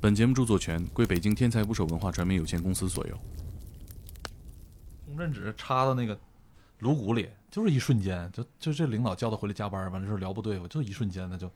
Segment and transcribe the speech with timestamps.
[0.00, 3.18] 本节目著作权归北京天才捕手文化传媒有限公司所有。
[5.04, 6.18] 红针纸插到那个
[6.78, 11.52] 颅骨里，就是一瞬间，就就这领导叫他回来加班，完了之后聊不对付，就一瞬间他就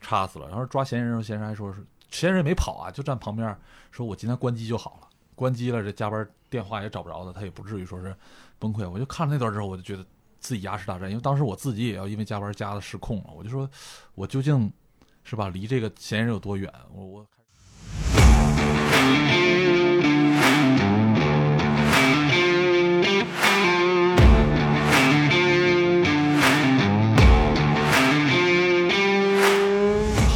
[0.00, 0.48] 插死了。
[0.48, 3.56] 然后抓嫌疑人，嫌疑人还说是嫌疑人没跑啊，就站旁边
[3.92, 8.12] 说：“我今天关机就好了，关机了，这加班电话也找不着他，他也不至于说是
[8.58, 10.04] 崩溃。”我就看了那段之后，我就觉得
[10.40, 13.70] 自己牙齿大战，因为当时我自己也要因为加班加的失控了，我就说，
[14.16, 14.72] 我究竟
[15.22, 16.72] 是吧离这个嫌疑人有多远？
[16.92, 17.26] 我我。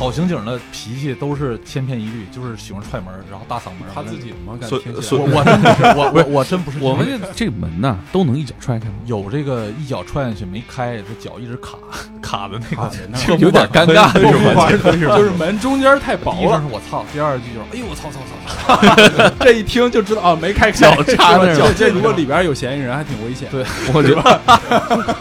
[0.02, 3.88] 好刑警的脾气都是千篇一律，就是喜欢踹门，然后大嗓门。
[3.94, 4.58] 他自己吗？
[4.60, 6.78] 所听起所来我我真不是，我我我真不是。
[6.80, 8.94] 我们这这个门呐，都能一脚踹开吗？
[9.06, 11.78] 有这个一脚踹下去没开，这脚一直卡
[12.20, 12.90] 卡的那个，
[13.24, 14.12] 就有点尴尬？
[15.16, 23.48] 就是门中间太薄了，我操，第二句就是哎呦我操操操操， 这一听就知道啊，没开脚插那脚这如果里边有嫌疑人，还挺危险。
[23.52, 24.40] 对，我觉得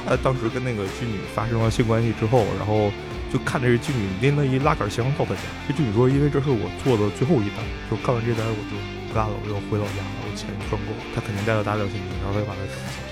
[0.07, 2.91] 他当时跟那个妓女发生了性关系之后，然后
[3.31, 5.41] 就看这个妓女拎了一拉杆箱到他家。
[5.67, 8.75] 这妓女说：“因为这是我做的最后一单，就干完这单我就
[9.07, 12.59] 不干了，我就回老家了，我钱赚够了。”他肯定带了大量现金，然后他就把他。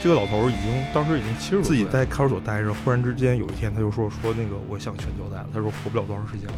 [0.04, 6.56] 这个老头已经当时已经七十多岁了，自己在看守所待着，忽然之间有一天他就说：“说那个我想全交代了。”他说活不了多长时间了。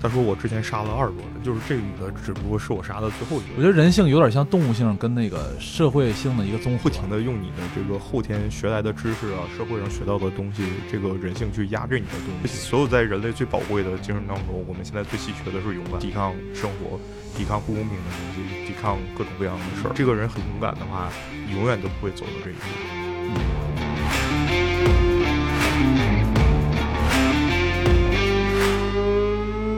[0.00, 3.54] 他说我之前杀了二十多人，就是这个女的只不过是我杀的最后一个。
[3.56, 12.48] 我觉得人性有点像动物性跟那个社会性的一个综合，不停的用你的这个后天学来的知识啊，社会上学到的东西，这个人性去压制你的东西。
[12.48, 17.00] 所有在人类最宝贵的精神当中，我们现在最稀缺的是勇敢，抵抗生活，
[17.36, 19.92] 抵抗不公平的东西，抵抗各种各样的事儿。
[19.94, 21.10] 这个人很勇敢的话，
[21.50, 23.65] 永远都不会走到这一步。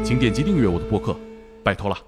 [0.09, 1.15] 请点击订阅我的播客，
[1.63, 1.99] 拜托了。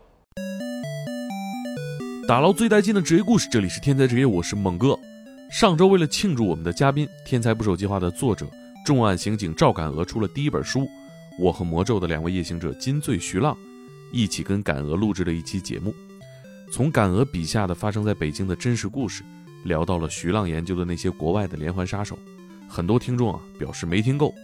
[2.27, 4.99] 打捞最带劲的职业故事，这里是天才职业，我是猛哥。
[5.51, 8.47] 上周为了庆祝我们的嘉宾“天才捕手计划”的作者
[8.87, 10.89] 重案刑警赵敢鹅出了第一本书，
[11.39, 13.55] 我和魔咒的两位夜行者金醉、徐浪
[14.11, 15.95] 一起跟敢鹅录制了一期节目，
[16.73, 19.23] 从敢鹅笔下的发生在北京的真实故事，
[19.65, 22.19] 聊到了徐浪研究的那些国外的连环杀手。
[22.67, 24.35] 很多听众啊表示没听够，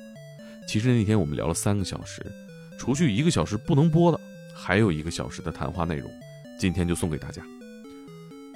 [0.68, 2.22] 其实那天我们聊了三个小时。
[2.78, 4.20] 除去一个小时不能播的，
[4.54, 6.10] 还有一个小时的谈话内容，
[6.58, 7.42] 今天就送给大家。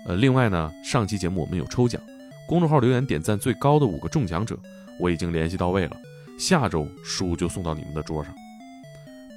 [0.07, 2.01] 呃，另外呢，上期节目我们有抽奖，
[2.49, 4.59] 公众号留言点赞最高的五个中奖者，
[4.99, 5.97] 我已经联系到位了，
[6.39, 8.35] 下周书就送到你们的桌上。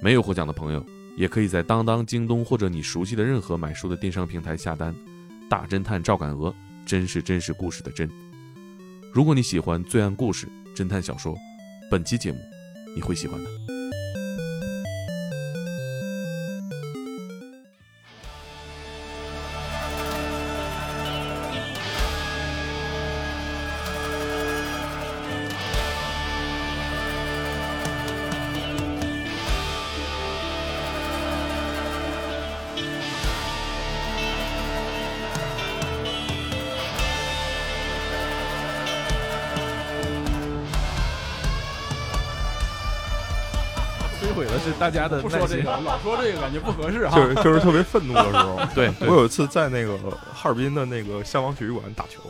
[0.00, 0.84] 没有获奖的朋友，
[1.16, 4.94] 也可以在当当、京东或者你熟悉的任何买书的电商平台下单。
[5.48, 6.52] 大侦探赵敢鹅，
[6.86, 8.08] 真是真实故事的真。
[9.12, 11.36] 如果你喜欢罪案故事、侦探小说，
[11.90, 12.38] 本期节目
[12.96, 13.73] 你会喜欢的。
[44.84, 45.76] 大家的不说这个。
[45.80, 47.16] 老说这个感觉不合适哈。
[47.16, 48.60] 就是就是特别愤怒的时候。
[48.74, 49.96] 对，我有一次在那个
[50.34, 52.20] 哈尔滨的那个消防体育馆打球，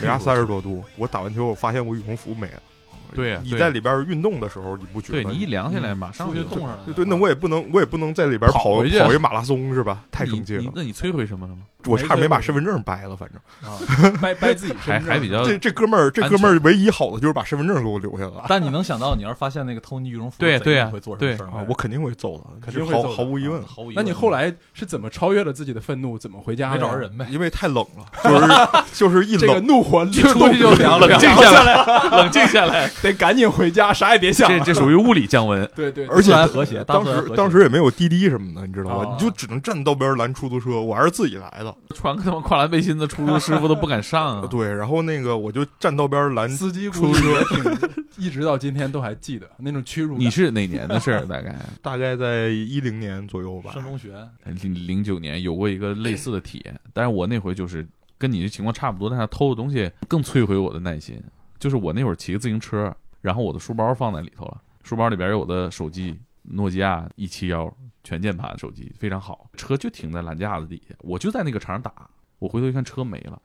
[0.00, 2.62] 零下三十多度，我打完球我发现我羽绒服没了。
[3.14, 5.22] 对、你在里边运动的时候，你不觉得？
[5.22, 6.80] 对你一凉下来，马上出去冻上了。
[6.84, 10.04] 对对，那我也不能，我也不能在里边跑跑回去跑一马拉松是吧？
[10.10, 10.72] 太你生气了。
[10.74, 11.62] 那你摧毁什么了吗？
[11.86, 13.78] 我差点没把身份证掰了，反正啊，
[14.20, 21.58] 掰掰自己还还比较这这哥们儿，这哥们儿唯一好的就是把身份证给我留下了但你能想到，你要是发现那个偷你羽绒服对对呀会做什么事儿吗？
[21.58, 21.66] 啊！
[21.68, 23.96] 我肯定会揍他，肯定会毫揍他毫无疑问，毫无疑问。
[23.96, 26.18] 那你后来是怎么超越了自己的愤怒？
[26.18, 26.74] 怎么回家的？
[26.74, 27.26] 没找着人呗？
[27.30, 28.46] 因为太冷了，就是
[28.94, 31.84] 就是一这个冷，怒火 就出去就凉了冷静下来，
[32.16, 34.48] 冷静下来，得赶紧回家，啥也别想。
[34.48, 35.68] 这这属于物理降温。
[35.74, 39.04] 对对，而且还和谐当时当时也没有滴滴什么的，你知道吧？
[39.10, 41.73] 啊你就只能站道边拦出租车，我还是自己来的。
[41.94, 44.46] 穿个他妈跨栏背心的出租师傅都不敢上啊！
[44.50, 47.88] 对，然后那个我就站道边拦司机出租车，
[48.18, 50.16] 一直到今天都还记得那种屈辱。
[50.16, 51.26] 你是哪年的事儿？
[51.26, 53.72] 大概大概在一零年左右吧。
[53.72, 54.12] 上中学，
[54.44, 57.86] 零零九年有过一个类似的体验，但是我那回就是
[58.18, 61.22] 跟你的情况差不多，但是偷的东西更摧毁我的耐心。
[61.58, 69.50] 就是我那会儿骑个自行车，然后我的书包放在里头了，书包里边有我的手机，诺基亚 E 七幺全键盘手机，非常好。
[69.54, 72.08] 车就停在栏架子底下，我就在那个场上打，
[72.38, 73.40] 我回头一看车没了。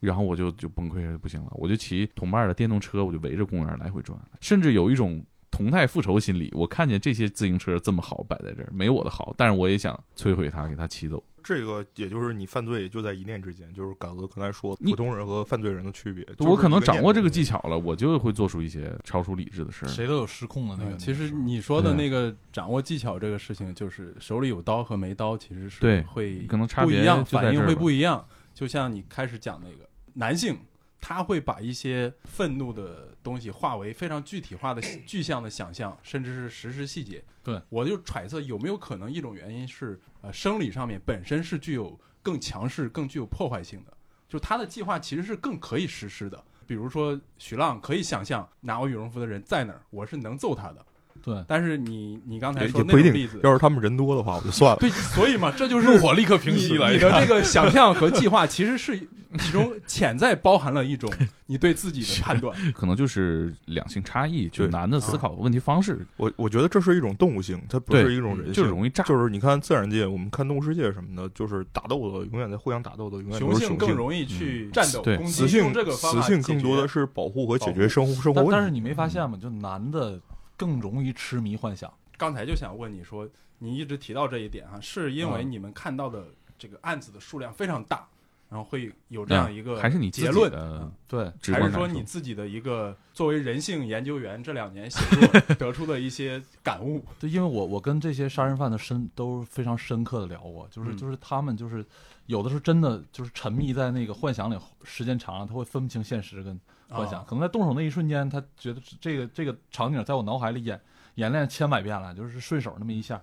[0.00, 6.50] 然后我就就崩溃了，不行了，我就骑同伴的电动车，我就围着公园来回转，甚至有一种同态复仇心理。
[6.52, 11.22] 我看见这些自行车这么好摆在这儿，没我的好，但是我也想摧毁它，给它骑走。
[11.44, 16.24] 这个也就是你犯罪就在一念之间，就是嘎哥刚才说普通人和犯罪人的区别。
[16.38, 19.88] 我可能掌握这个技技巧了，我就会做出一些超出理智的事儿。
[19.88, 20.92] 谁都有失控的那个。
[20.92, 28.24] 嗯其实你说的那个掌握技巧这个事情，就是手里有刀和没刀其实是对会可能差别不一样，反应会不一样。
[28.54, 30.56] 就像你开始讲那个男性，
[31.02, 37.22] 他会把一些愤怒的东西化为非常具体化的 具象的想象，甚至是实施细节。
[37.42, 43.92] 对，我就揣测有没有可能一种原因是，呃，生理上面本身是具有更强势、更具有破坏性的，
[44.28, 46.42] 就他的计划其实是更可以实施的。
[46.64, 50.86] 比如说，许浪可以想象拿我羽绒服的人在哪儿，我是能揍他的。
[51.22, 54.78] 对，但是你你刚才说那个例子，，要是他们人多的话，我就算了。
[54.78, 56.88] 对， 所以嘛，这就是 怒火立刻平息了。
[56.88, 58.98] 你你的这个想象和计划，其实是
[59.38, 61.12] 其中潜在包含了一种
[61.46, 62.56] 你对自己的判断。
[62.74, 69.04] 可能就是两性差异，就对男的思考问题方式我我觉得这是一种动物性，它不是一种人性，就是容易炸。
[69.04, 73.76] 就是你看自然界，我们看动物世界什么的，就是打斗的永远在互相打斗的，永远雄性。
[73.76, 78.52] 更容易去战斗、对攻击，雌性这个方雌性更多的是保护和解决生活生活问题。
[78.52, 79.38] 但但是你没发现吗？
[79.40, 80.20] 就男的
[80.62, 81.92] 更容易痴迷幻想。
[82.16, 83.28] 刚才就想问你说，
[83.58, 86.26] 你一直提到这一点哈，是因为嗯你们看到的
[86.56, 88.06] 这个案子的数量非常大，
[88.48, 97.04] 然后会有这样一个还是你结论，的对，还是说你自己的一个作为人性研究员这两年写 作得出的一些感悟？
[97.18, 101.84] 对，因为我我跟这些杀人犯的深都非常深刻的聊过，就是嗯就是他们就是
[102.26, 106.60] 有的时候真的就是沉迷在那个幻想里，时间长了他会分不清现实跟
[106.92, 110.80] 幻想，啊可能在动手那一瞬间，他觉得这个这个场景在我脑海里演
[111.16, 113.20] 演练千百遍了，就是顺手那么一下。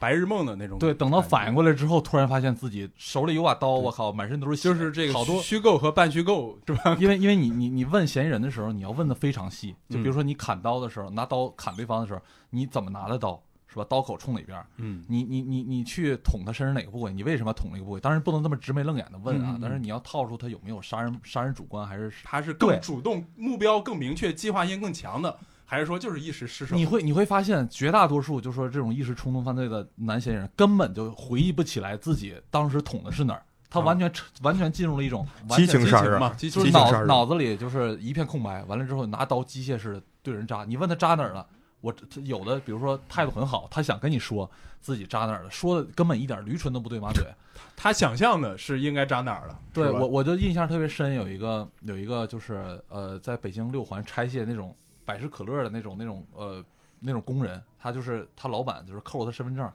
[0.00, 0.78] 白日梦的那种。
[0.78, 6.96] 对，等到反应过来之后，突然发现自己手里有把刀，我靠，满身都是血，就是这个好多虚构和半虚构是吧？
[6.98, 13.38] 因为因为你你你问嫌疑人的时候，你要问的非常细，就比如嗯说你砍刀的时候，拿刀砍对方的时候，你怎么拿的刀，
[13.72, 13.86] 是吧？
[13.88, 14.66] 刀口冲哪边儿？
[14.76, 17.12] 嗯，你你你你去捅他身上哪个部位？
[17.12, 18.00] 你为什么捅那个部位？
[18.00, 25.34] 当然不能这么直眉愣眼的问啊，嗯嗯嗯但是你要套出他有没有杀人杀人主观，还是他是更主动、目标更明确、计划性更强的，
[25.64, 26.76] 还是说就是一时失手？
[26.76, 41.46] 你会你会发现绝大多数就说这种一时冲动犯罪的男嫌疑人根本就回忆不起来自己当时捅的是哪儿，他啊完全、完全进入了一种完激情杀人嘛，就是脑脑子里就是一片空白，完了之后拿刀机械式的对人扎，你问他扎哪儿了？
[41.82, 44.50] 我这有的比如说态度很好，他想跟你说
[44.80, 47.22] 自己扎哪儿了，说的根本一点驴唇都不对马嘴。
[47.76, 49.60] 他想象的是应该扎哪儿了？
[49.74, 54.74] 对我我就印象特别深，有一个有一个就是呃，在北京六环拆卸那种
[55.04, 56.64] 百事可乐的那种那种呃
[57.00, 59.70] 那种工人，他就是他老板就是扣了他身份证，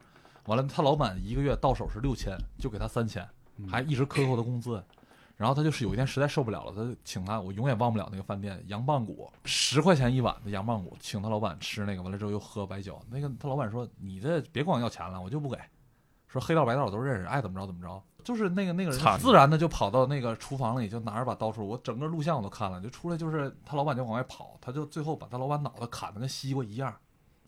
[0.45, 3.27] 完了他老板一个月到手是六千，就给他三千，
[3.57, 4.81] 嗯还一直克扣他工资。
[5.37, 12.99] 然后他就是有一天实在受不了了，他就请他，我永远忘不了那个饭店羊棒骨，十块钱一碗的羊棒骨，请他老板吃那个，完了之后又喝白酒。
[13.09, 15.57] 那个他老板说：“你这别管我要钱了，我就不给。”
[16.27, 18.03] 说黑道白道我都认识，爱怎么着怎么着。
[18.23, 26.93] 就是那个那个人惨自然的就跑到那个厨房里，就拿着把刀出来，我整个录像我都看了，就出来就是他老板就往外跑，他就最后把他老板脑袋砍的跟西瓜一样，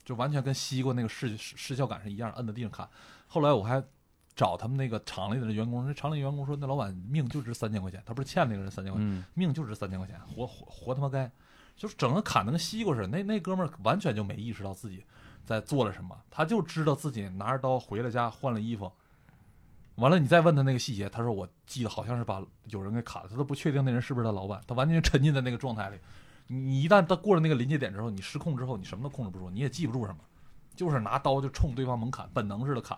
[0.06, 2.88] 就完全跟西瓜那个视视视效感是一样，摁在地上砍。
[3.28, 3.84] 后来我还
[4.36, 11.30] 找他们那个厂里的员工，那厂里员工说那老板命就值三千块钱，他不是欠那个人三千块钱，嗯，命就值三千块钱，活活活他妈该，
[11.76, 13.08] 就是整个砍的跟西瓜似的。
[13.08, 15.04] 那那哥们儿完全就没意识到自己
[15.46, 18.92] 在做了什么，他就知道自己拿着刀回了家换了衣服。
[19.96, 25.98] 完了，你再问他那个细节，他说我记得好像是把有人给砍了，他都不确定那人是不是他老板，他完全沉浸在那个状态里。
[26.48, 30.20] 你你一旦他过了那个临界点之后，你失控之后，你什么都控制不住，你也记不住什么，
[30.74, 32.98] 就是拿刀就冲对方猛砍，本能似的砍。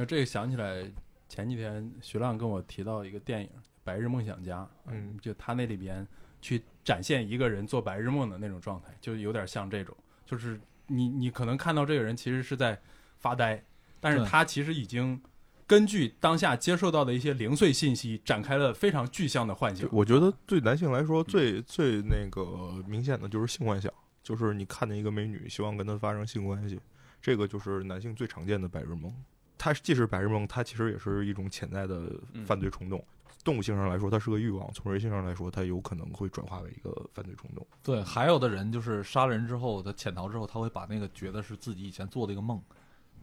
[0.00, 0.90] 那这个想起来，
[1.28, 3.46] 前几天徐浪跟我提到一个电影
[3.84, 6.08] 《白日梦想家》，嗯，就他那里边
[6.40, 12.80] 去展现一个人做白日梦的那种状态，就有点像这种，就是你你可能看到这个人其实是在
[13.18, 13.62] 发呆，
[14.00, 15.20] 但是他其实已经
[15.66, 19.86] 根据当下接受到的一些零碎信息，展开了非常具象的幻想。
[19.92, 23.92] 我觉得对男性来说最最那个明显的就是性幻想，
[24.22, 26.80] 就是你看见一个美女，希望跟她发生性关系，
[27.20, 29.14] 这个就是男性最常见的白日梦。
[29.60, 32.10] 它既是白日梦，它其实也是一种潜在的
[32.46, 33.04] 犯罪冲动。
[33.44, 37.66] 动物性上来说，它是个欲望；从人性上来说，它有可能会转化为一个犯罪冲动。
[37.82, 42.58] 对，还有的人就是杀了人之后，他潜逃之后，他会把那个觉得是自己以前做的一个梦，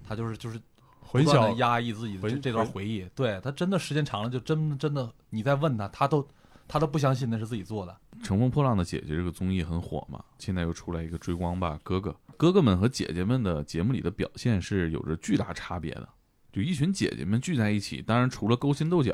[0.07, 0.61] 他就是就是
[1.01, 3.03] 混不断地淆压抑自己的这这段回忆。
[3.15, 6.27] 对他真的时间长了，就真真的你再问他，他都
[6.67, 7.97] 他都不相信那是自己做的。
[8.23, 16.09] 《乘风破浪的姐姐》这个综艺很火嘛，现在又出来一个《追光吧哥哥》，哥哥们和姐姐们的节目里的表现是有着巨大差别的。
[16.57, 19.13] 就一群姐姐们聚在一起，当然除了勾心斗角，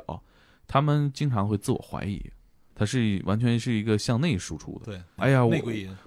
[0.66, 2.32] 她们经常会自我怀疑，
[2.74, 4.86] 它是完全是一个向内输出的。
[4.86, 5.54] 对，哎呀，我。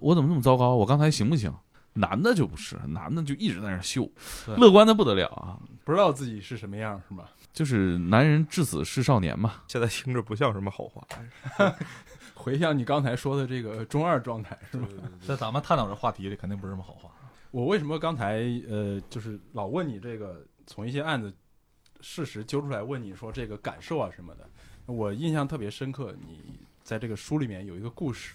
[0.00, 0.74] 我怎么这么糟糕？
[0.74, 1.54] 我刚才行不行？
[1.92, 4.10] 男的就不是，男的就一直在那儿秀，
[4.56, 5.60] 乐观的不得了啊！
[5.84, 7.30] 不知道自己是什么样，是吧？
[7.52, 9.62] 就是男人至死是少年嘛。
[9.68, 11.06] 现在听着不像什么好话。
[12.32, 14.88] 回想你刚才说的这个中二状态，是吧？
[15.20, 17.10] 在咱们探讨这话题里，肯定不是什么好话。
[17.50, 21.32] 我为什么刚才呃，就是老问你这个，从一些案子
[22.00, 24.48] 事实揪出来问你说这个感受啊什么的，
[24.86, 26.14] 我印象特别深刻。
[26.26, 28.34] 你在这个书里面有一个故事，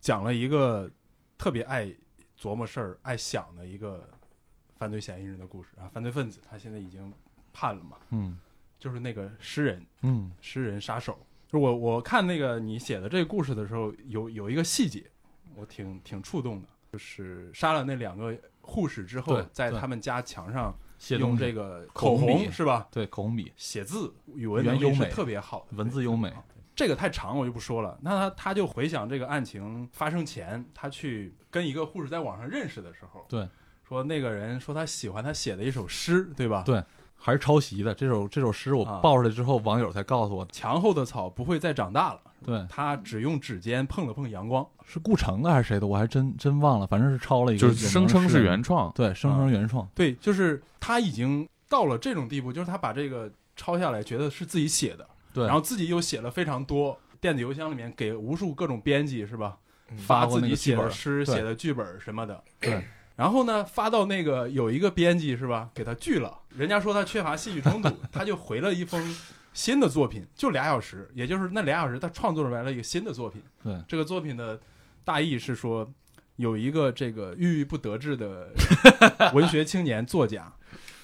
[0.00, 0.90] 讲了一个
[1.36, 1.92] 特别爱
[2.38, 4.08] 琢磨事儿、爱想的一个
[4.78, 7.12] 犯罪嫌疑人的故事啊，犯罪分子，他现在已经
[7.52, 8.38] 判了嘛，嗯
[8.78, 11.18] 就是那个诗人，嗯诗人杀手。
[11.48, 15.04] 就我我看那个你写的这个故事的时候，有有一个细节，
[15.56, 20.74] 我挺挺触动的，就是杀了那两个护士之后在他们家墙上
[21.18, 22.86] 用这个口口红是吧？
[22.90, 26.32] 对口红笔，写字语文优美特别好的，文字优美。
[26.76, 27.98] 这个太长，我就不说了。
[28.00, 33.46] 那他他就回想这个案情发生前，他去跟一个护士在网上认识的时候，对，
[33.86, 36.62] 说那个人说他喜欢他写的一首诗，对吧？
[36.64, 36.82] 对
[37.16, 37.94] 还是抄袭的。
[37.94, 44.66] 这首这首诗我啊爆出来之后，网友才告诉我，墙后的草不会再长大了，对，他只用指尖碰了碰阳光。
[44.84, 59.56] 是顾城的还是谁的，我还真真忘了，反正是抄了一个就是声称是原创，对，声称原创，对，就是他已经到了这种地步，就是他把这个抄下来，觉得是自己写的，对，然后自己又写了非常多，电子邮箱里面给无数各种编辑是吧？
[59.96, 62.42] 发自己写的诗、写的剧本什么的。
[62.60, 69.00] 对， 然后呢，发到那个有一个编辑是吧，给他拒了，人家说他缺乏戏剧冲突， 他就回了一封
[69.52, 73.42] 新的作品，就俩小时，也就是那俩小时，他创作出来了一个新的作品。
[73.62, 74.60] 对，这个作品的
[75.04, 75.90] 大意是说，
[76.36, 78.48] 有一个这个郁郁不得志的
[79.32, 80.52] 文学青年作家，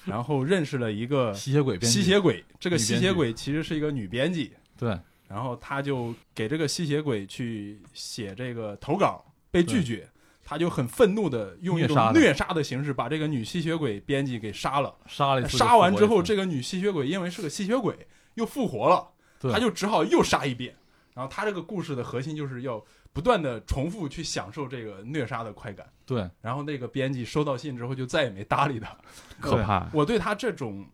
[0.05, 4.97] 然后认识了一个 吸血鬼吸血鬼，这个吸血鬼其实是一个女编辑，对。
[5.27, 10.07] 然后他就给这个吸血鬼去写这个投稿，被拒绝，
[10.41, 12.63] 他就很愤怒的用一种虐杀的。
[12.63, 14.95] 形式把这个女吸血鬼编辑给杀了。
[15.05, 19.07] 杀了杀完之后，这个女吸血鬼因为是个吸血鬼又复活了，
[19.51, 20.75] 他就只好又杀一遍。
[21.13, 25.91] 然后他这个故事的核心就是要不断的重复去享受这个虐杀的快感。
[26.05, 28.95] 对然后那个编辑收到信之后就再也没搭理他。
[29.41, 29.89] 可怕。
[29.91, 30.87] 我对他这种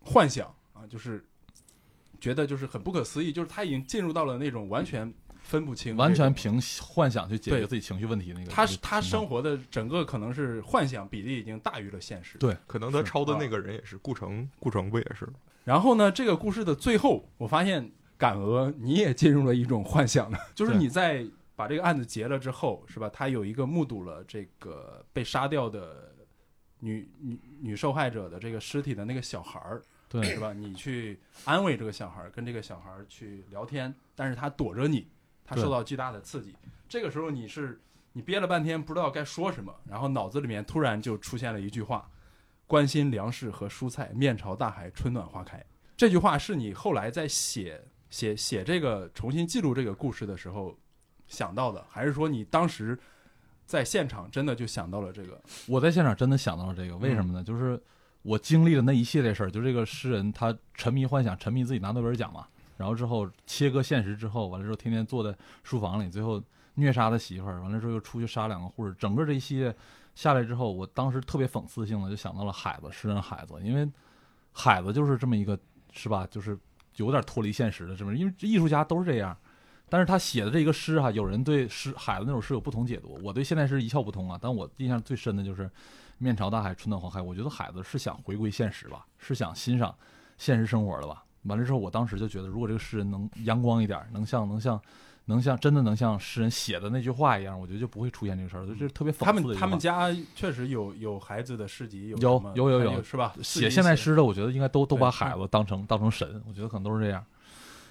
[0.00, 1.22] 幻想啊，就是
[2.18, 8.50] 觉得就是很不可思议，就是他已经进入到了那种完全分不清，完全凭幻想去解决自己情绪问题那个。
[8.50, 12.38] 他是他生活的整个可能是幻想比例已经大于了现实。
[12.38, 15.28] 对可能他抄的啊那个人也是顾城，顾城不也是？
[15.66, 23.10] 然后呢，这个故事的最后，我发现感鹅你也进入了一种幻想的， 就是你在把这个案子结了之后，是吧？
[23.12, 26.14] 他有一个目睹了这个被杀掉的
[26.78, 30.52] 女女女受害者的这个尸体的那个小孩儿，对是吧？
[30.52, 35.08] 你去安慰这个小孩儿，跟这个小孩儿去聊天，但是他躲着你，
[35.44, 36.54] 他受到巨大的刺激。
[36.88, 37.80] 这个时候你是
[38.12, 42.08] 你憋了半天不知道该说什么，然后脑子里面突然就出现了一句话
[42.66, 45.64] ：“关心粮食和蔬菜，面朝大海，春暖花开。”
[45.96, 47.80] 这句话是你后来在写
[48.10, 50.76] 写写这个重新记录这个故事的时候
[51.26, 52.98] 想到的，还是说你当时
[53.64, 55.40] 在现场真的就想到了这个？
[55.66, 57.42] 我在现场真的想到了这个，为什么呢？
[57.42, 57.80] 就是
[58.22, 62.46] 我经历了那一系列事儿，就这个诗人他沉迷幻想，沉迷自己拿诺贝尔奖嘛，
[62.76, 66.42] 然后之后切割现实之后，完了之后天天坐在书房里，最后
[66.74, 69.74] 虐杀他媳妇儿，完了之后又出去杀两个护士，整个这一系列
[70.16, 73.88] 下来之后，我当时特别讽刺性的就想到了海子，诗人海子，因为
[74.52, 75.56] 海子就是这么一个
[75.92, 76.58] 是吧，就是
[76.96, 79.36] 有点脱离现实的这么，因为艺术家都是这样。
[79.88, 84.36] 但是他写的这个诗哈，有人对诗海子那首诗有不同解读，我对现代诗一窍不通啊。
[84.40, 85.70] 但我印象最深的就是
[86.18, 87.22] “面朝大海，春暖花开”。
[87.22, 89.94] 我觉得海子是想回归现实吧，是想欣赏
[90.38, 91.24] 现实生活的吧。
[91.44, 94.80] 完了之后，我当时就觉得，如果这个诗人能阳光一点，能像能像
[95.28, 99.32] 能像真的能像诗人写的那句话一样，我觉得就不会出现这个事儿，就是特别讽刺他。
[99.32, 102.18] 们他们家确实有有孩子的诗集，有
[102.54, 103.34] 有有有有是吧？
[103.42, 104.14] 写现代诗。
[104.14, 107.24] 的，我觉得应该都都把孩子当成当成神，我觉得可能都是这样。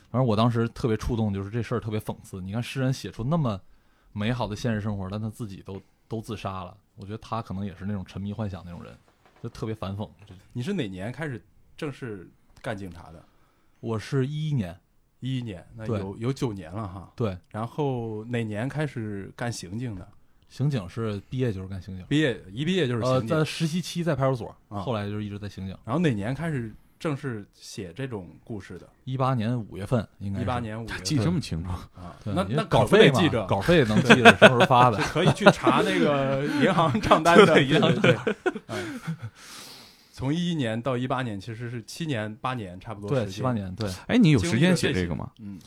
[0.09, 2.41] 反正我当时特别触动，就是这事儿特别讽刺。
[2.41, 3.59] 你看诗人写出那么
[4.13, 8.97] 美好的现实生活，但他自己都都自杀了，我觉得他可能也是那种沉迷幻想那种人，
[9.43, 10.09] 就特别反讽。
[10.53, 11.43] 你是哪年开始
[11.75, 13.21] 正式干警察的？
[13.81, 14.79] 我是一一年，
[15.25, 17.11] 一一年，那有有九年了哈。
[17.15, 20.07] 对，然后哪年开始干刑警的？
[20.47, 23.37] 刑警是毕业就是干刑警，毕业一毕业就是呃，刑警。
[23.37, 25.75] 在实习期在派出所，啊后来就一直在刑警。
[25.83, 28.87] 然后哪年开始正式写这种故事的？
[29.03, 34.97] 一八年五月份应该是一八年五月他记这么清楚，啊，对，那那稿费记着，稿费能记着什么时候发的。
[35.09, 38.53] 可以去查那个银行账单的， 对银行对对对。
[38.67, 38.99] 嗯
[40.15, 43.09] 从一一年到一八年，其实是七年八年差不多。
[43.09, 43.51] 对，七八。
[43.51, 45.29] 年，对哎，你有时间写这个吗？
[45.39, 45.59] 嗯，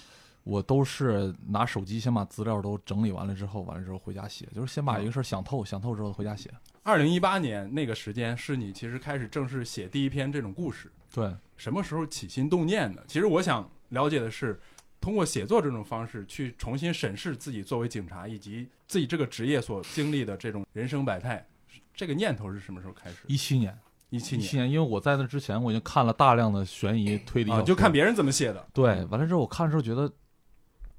[0.42, 6.50] 我都是拿手机先把资料都整理完了之后，完了之后回家写，就是先把一个事儿想透，想透之后回家写。
[6.82, 13.04] 二零一八年那个时间是你其实开始正式写第一篇这种故事，对，什么时候起心动念的？
[13.06, 14.58] 其实我想了解的是，
[14.98, 21.46] 通过写作这种方式去重新审视自己作为警察以及自己这个职业所经历的这种人生百态，
[21.92, 23.16] 这个念头是什么时候开始？
[23.26, 23.78] 一七年，
[24.10, 28.66] 一七七年，因为我在那之前我已经看了大量的悬疑推理小啊，说，就看别人怎么写的。
[28.72, 30.10] 对，完了之后我看的时候觉得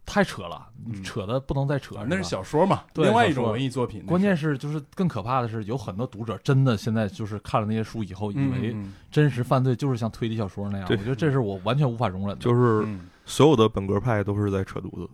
[0.06, 4.06] 太扯了，嗯扯的不能再扯啊，，那是小说嘛，对另外一种文艺作品。
[4.06, 15.10] 关键是是就是更可怕的是，有很多读者真的现在就是看了那些书以后，以为嗯真实犯罪就是像推理小说那样，我觉得这是我完全无法容忍的，就是嗯所有的本格派都是在扯犊子。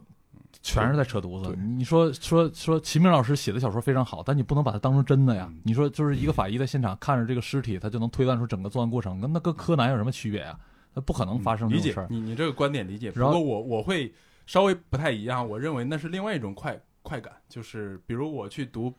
[0.66, 1.56] 全是在扯犊子。
[1.56, 5.62] 你说说说，齐明老师写的小说非常好，但你不能把它当成真的呀嗯。
[5.64, 10.60] 你说就是一个法医在现场看着这个尸体，他就能推断出整个作案过程，跟那跟柯南有什么区别啊？
[10.96, 12.08] 那不可能发生这理解种事儿。
[12.10, 14.12] 你你这个观点理解，不然后过我我会
[14.48, 18.92] 稍微不太一样，我认为那是另外一种快快感，就是比如我去读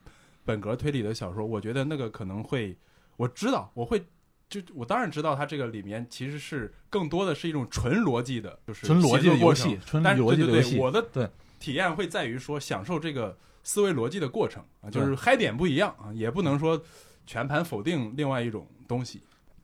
[0.44, 2.78] 本格推理的小说，我觉得那个可能会，
[3.16, 4.00] 我知道我会。
[4.48, 10.78] 就我当然知道，它这个里面其实是更多的是一种纯逻辑的，就是纯逻辑的过程戏，纯逻辑的游戏。
[10.78, 11.28] 我的对
[11.66, 16.80] 体验会在于说享受这个思维逻辑的过程啊，就是嗨点不一样啊，也不能说
[17.26, 19.20] 全盘否定另外一种东西。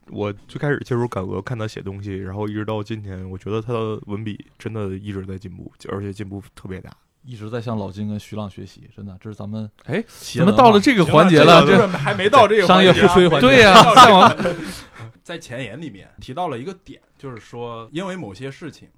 [0.09, 6.91] 我最开始接触感俄，看他写东西，然后一直到今天，我觉得他的文笔真的一直在进步，而且进步特别大。
[7.23, 10.05] 一直在向老金跟徐浪学习，真的，这是咱们哎，
[10.35, 11.61] 怎么到了这个环节了？
[11.65, 14.37] 这这个还没到这个商业互吹环节对呀、
[15.23, 18.89] 在前言里面提到了一个点，就是说因为某些事情，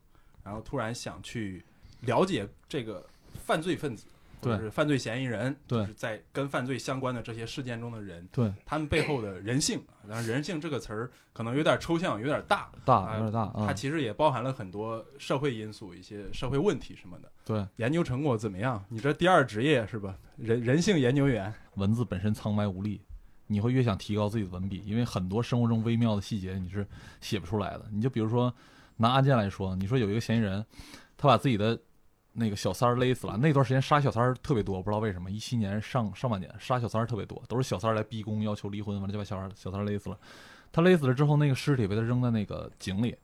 [0.43, 1.63] 然后突然想去
[2.05, 3.05] 了解这个
[3.45, 4.07] 犯罪分子
[4.41, 9.83] 或者对是犯罪嫌疑人，对就是在跟犯罪相关的这些事件中的人，对他们背后的人性。
[10.07, 13.65] 当然，人性这个词儿可能有点抽象，有点大，大有点大啊。
[13.67, 17.33] 它其实也包含了很多社会因素、一些社会问题什么的。
[17.43, 18.85] 对，研究成果怎么样？
[18.91, 20.15] 你这第二职业是吧？
[20.37, 21.53] 人人性研究员。
[21.77, 23.01] 文字本身苍白无力，
[23.47, 26.87] 你会越想提高自己的文笔，因为很多生活中微妙的细节你是
[27.23, 27.87] 写不出来的。
[27.91, 28.55] 你就比如说
[28.99, 30.65] 拿案件来说，你说有一个嫌疑人，
[31.17, 31.81] 他把自己的
[32.35, 40.19] 那个小三儿勒死了，那段时间杀小三儿特别多，不知道为什么，一七年上上半年杀小三儿特别多，都是小三儿来逼宫要求离婚，完了就把小三小三儿勒死了。
[40.73, 43.17] 他勒死了之后，那个尸体被他扔在那个井里，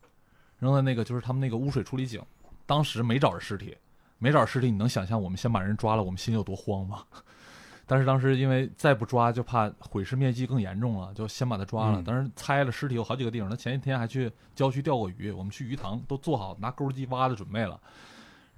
[0.59, 2.23] 扔在那个就是他们那个污水处理井，
[2.65, 3.77] 当时没找着尸体，
[4.19, 7.03] 没找着尸体，你能想象我们先把人抓了，我们心里有多慌吗？
[7.87, 12.01] 但是当时因为再不抓就怕毁尸灭迹更严重了，就先把他抓了。
[12.01, 17.81] 嗯当时拆了尸体有好几个地方，他前一天还去郊区钓过鱼，我们去鱼塘都做好拿钩机挖的准备了。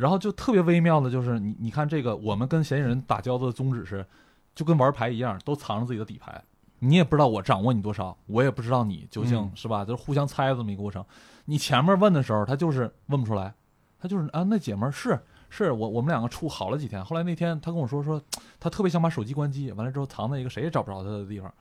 [0.03, 4.05] 然后就特别微妙的就是你你看这个，我们跟嫌疑人打交道的宗旨是，
[4.53, 6.43] 就跟玩牌一样，都藏着自己的底牌。
[6.81, 9.85] 你也不知道我掌握你多少，我也不知道你究竟、嗯是吧？
[9.85, 11.05] 就是互相猜的这么一个过程。
[11.45, 13.55] 你前面问的时候，他就是问不出来，
[14.01, 15.17] 他就是啊，那姐们儿是
[15.49, 18.21] 是我我们两个处好了几天，后来那天他跟我说说，
[18.59, 21.55] 他特别想把手机关机，完了之后藏在一个谁也找不着他的地方。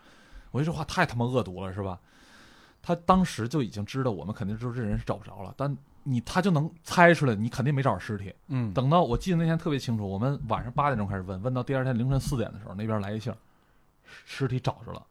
[0.50, 2.00] 我说这话太他妈恶毒了，是吧？
[2.82, 8.34] 他当时就已经知道我们肯定就是这人是找不着了，但你他就能猜出来，你肯定没找着尸体。
[8.48, 13.38] 嗯等到我记得那天特别清楚，我们晚上八点钟开始问，问到第二天凌晨四点的时候，那边来一信儿，
[14.26, 15.02] 尸体找着了。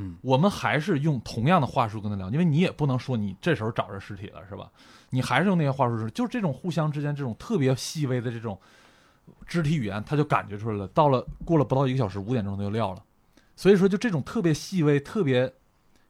[0.00, 4.70] 嗯我们还是用同样的话术跟他聊，因为你也不能说你这时候找着尸体了，是吧？
[5.10, 8.56] 你还是用那些话术说，就是这种互相之间这种特别细微的这种
[9.46, 10.86] 肢体语言，他就感觉出来了。
[10.88, 13.02] 到了过了不到一个小时，五点钟他就撂了。
[13.56, 15.52] 所以说，就这种特别细微、特别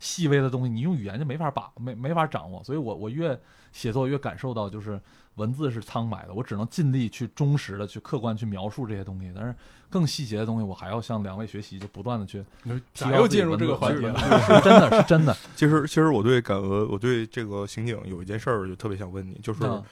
[0.00, 2.62] 细微的东西，你用语言就没法把没没法掌握。
[2.62, 3.40] 所以我我越
[3.72, 5.00] 写作越感受到，就是
[5.36, 9.54] 文字是苍白的，我只能尽力去忠实的去客观去描述这些东西，但是
[9.88, 12.44] 更细节的东西，我还要向两位学习，就不断的去
[13.12, 14.18] 又进入这个环节了？
[14.40, 15.36] 是真的是真的。
[15.56, 19.82] 其实，其实我对感俄，我对这个刑警有一件事儿就特别想问你，就是嗯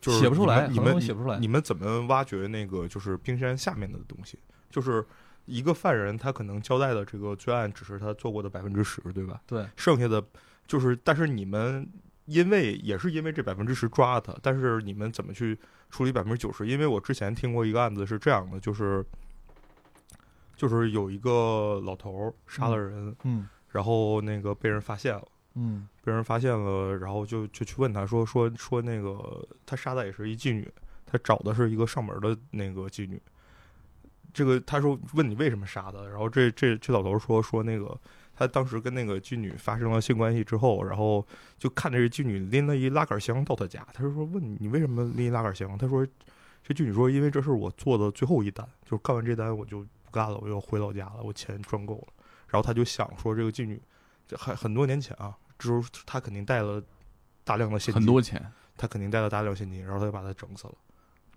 [0.00, 4.36] 就是写不出来你们写不出来你们怎么挖掘那个就是冰山下面的东西？
[4.68, 5.04] 就是
[5.46, 9.40] 一个犯人，他可能交代的这个罪案只是他做过的百分之十，对吧？
[9.46, 10.22] 对，剩下的
[10.66, 11.88] 就是，但是你们
[12.32, 15.58] 因为也是因为这百分之十抓他，但是你们怎么去
[15.90, 16.66] 处理百分之九十？
[16.66, 19.04] 因为我之前听过一个案子是这样的，就是
[20.56, 25.26] 就是有一个老头儿杀了人，嗯然后那个被人发现了。
[25.54, 30.66] 嗯被人发现了，然后就就去问他说说说那个他杀的也是一妓女，
[31.04, 33.20] 他找的是一个上门的那个妓女。
[34.32, 37.94] 这个他说问你为什么杀的，然后这这这老头说说那个
[38.42, 41.26] 他当时跟那个妓女发生了性关系之后，然后
[41.58, 45.76] 就看着这妓女拎了一拉杆箱到他家，他就说问你你为什么拎一拉杆箱？
[45.78, 46.06] 他说
[46.62, 52.12] 这妓女说因为这是我做的最后一单，就是干完这单我就不干了，我要回老家了，我钱赚够了。
[52.48, 53.80] 然后他就想说这个妓女
[54.26, 56.82] 这很很多年前啊，之后他肯定带了
[57.44, 58.44] 大量的现金，很多钱，
[58.76, 60.74] 他肯定带了大量现金，然后他就把他整死了。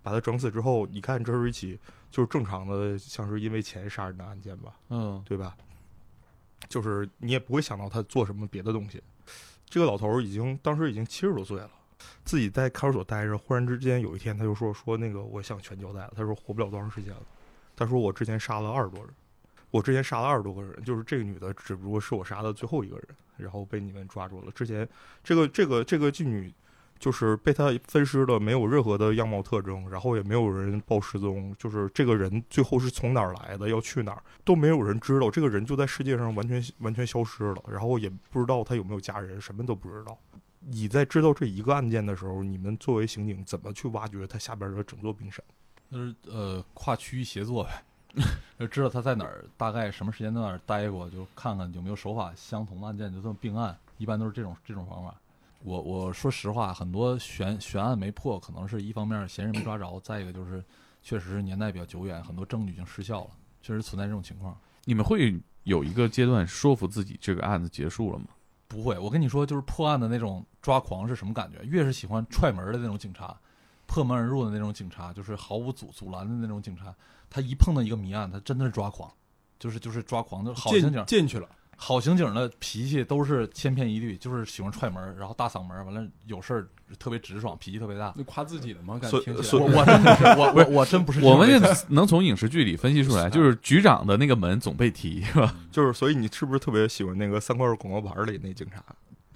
[0.03, 1.79] 把他整死之后，你看这是一起
[2.11, 5.57] 就是正常的，像是因为钱杀人的案件吧，嗯，对吧？
[6.67, 9.01] 就是你也不会想到他做什么别的东西。
[9.67, 11.71] 这个老头儿已经当时已经七十多岁了，
[12.23, 17.23] 自己在看守所待着，忽然之间有一天他就说说那个我想全交代了，他说活不了多长时间了，
[17.75, 19.09] 他说我之前杀了二十多人，
[19.71, 24.51] 我之前杀了二十多个人，就是这个女的只不过是我杀的最后一个人，然后被你们抓住了。
[24.51, 24.87] 之前
[25.23, 26.53] 这个这个这个妓女
[26.97, 40.17] 就是被他分尸的，没有任何的样貌特征，然后也没有人报失踪，就是这个人最后是从哪儿来的，要去哪儿都没有人知道，这个人就在世界上完全完全消失了，然后也不知道他有没有家人，什么都不知道。
[40.67, 45.43] 你在知道这一个案件的时候，你们作为刑警怎么去挖掘他下边的整座冰山？
[45.91, 47.83] 就是呃跨区域协作呗，
[48.57, 55.13] 就知道他在哪儿，大概什么时间在哪儿待过，就看看有没有手法相同的案件，就这么并案，一般都是这种这种方法。
[55.65, 60.63] 我我说实话，很多悬悬案没破，可能是一方面嫌疑人没抓着，再一个就是
[61.01, 63.31] 确实是年代比较久远，很多证据已经失效了，
[63.63, 64.55] 确实存在这种情况。
[64.83, 68.25] 你们会有一个阶段说服自己这个案子结束了吗？
[68.67, 71.59] 不会，我跟你说，就是破案的那种抓狂是什么感觉？
[71.63, 73.35] 越是喜欢踹门的那种警察，
[73.87, 76.93] 破门而入的那种警察，就是毫无阻阻拦的那种警察，
[77.27, 79.11] 他一碰到一个谜案，他真的是抓狂，
[79.57, 88.13] 就是就是抓狂，就好刑警进进去了，好刑警的脾气都是千篇一律，就是喜欢踹门，然后大嗓门，完了有事儿特别直爽，脾气特别大。
[88.15, 88.97] 那夸自己的吗？
[88.97, 91.73] 感觉听起来我我真不是，我我我真不是我们类型。
[91.73, 95.55] 就能从影视剧里分析出来，就是局长的那个门总被踢，是吧？
[95.71, 98.83] 就是所以你是不是特别喜欢那个三块广告牌里那警察？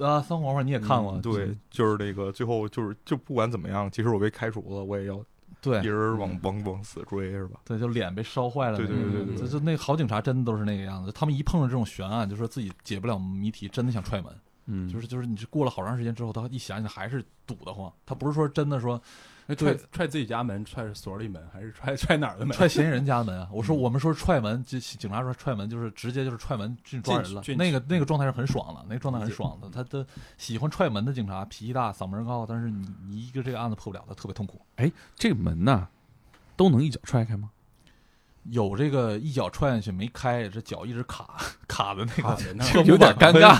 [0.05, 1.13] 啊，三黄花你也看过？
[1.13, 5.21] 嗯对，就是那个最后就是就不管怎么样，即使我被开除了，我也要
[5.61, 7.59] 对一人往往往死追，是吧？
[7.65, 8.87] 对，就脸被烧坏了对。
[8.87, 14.33] 对对对对就就那好警察真的都是那个样子，他们一碰到这种悬案，就说自己解不了谜题，真的想踹门。
[14.71, 17.91] 嗯，就是就是你是过了好长时间之后，他一想起来还是堵得慌。
[18.05, 22.55] 他不是说真的说那踹踹自己家门，踹所里门，还是踹踹哪儿的门？
[22.55, 23.47] 踹嫌疑人家的门啊。
[23.51, 29.69] 我说嗯我们说踹门，警警察说踹门就是直接就是踹门进抓人了那个那个状态是很爽的，那个状态很爽的。
[29.69, 30.05] 他的
[30.37, 34.61] 喜欢踹门的警察脾气大，嗓门高，但是你你一个这个案子破不了，他特别痛苦。
[34.75, 35.87] 哎这个门呐，
[36.55, 37.49] 都能一脚踹开吗？
[38.51, 41.35] 有这个一脚踹下去没开，这脚一直卡
[41.67, 43.59] 卡的那个有点尴尬，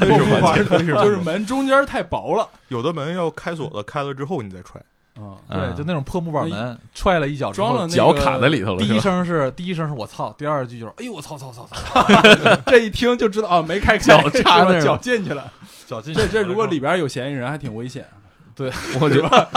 [1.04, 4.82] 就是门中间太薄了有的门要开锁的，开了之后你再踹。
[5.20, 9.00] 啊，对，就那种破木板门，踹了一脚之后装了脚卡在里头了，第一？
[9.00, 12.06] 声是第一声是我操，第二句就是哎呦我操操操操，
[12.68, 15.52] 这一听就知道啊，没开开，脚插了脚进去了。
[15.86, 16.28] 脚进去了。
[16.28, 18.06] 这这如果里边有嫌疑人，还挺危险。
[18.60, 19.50] 对我觉得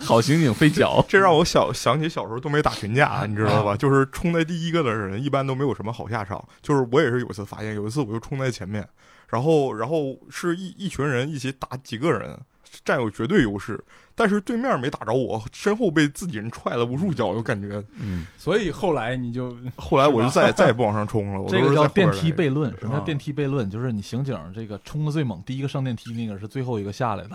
[0.00, 3.76] 好刑警飞脚，这让我小想起小时候东北打群架，你知道吧？
[3.76, 6.44] 就是冲在第一个的人，一般都没有什么好下场。
[6.60, 8.84] 就是我也是有一次发现，有一次我就冲在前面，
[9.28, 12.36] 然后然后是一一群人一起打几个人，
[12.84, 13.82] 占有绝对优势，
[14.14, 17.82] 但是对面没打着我，身后被自己人踹了无数脚，我感觉。
[17.98, 22.70] 嗯，所以后来你就 后来我就再 再也不往上冲了，我这个叫电梯悖论。
[22.78, 23.68] 什么叫啊电梯悖论？
[23.70, 27.30] 就是你刑警这个冲的最猛，第一个上电梯那个是最后一个下来的。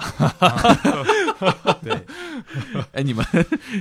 [1.84, 1.94] 对，
[2.94, 3.26] 哎，你们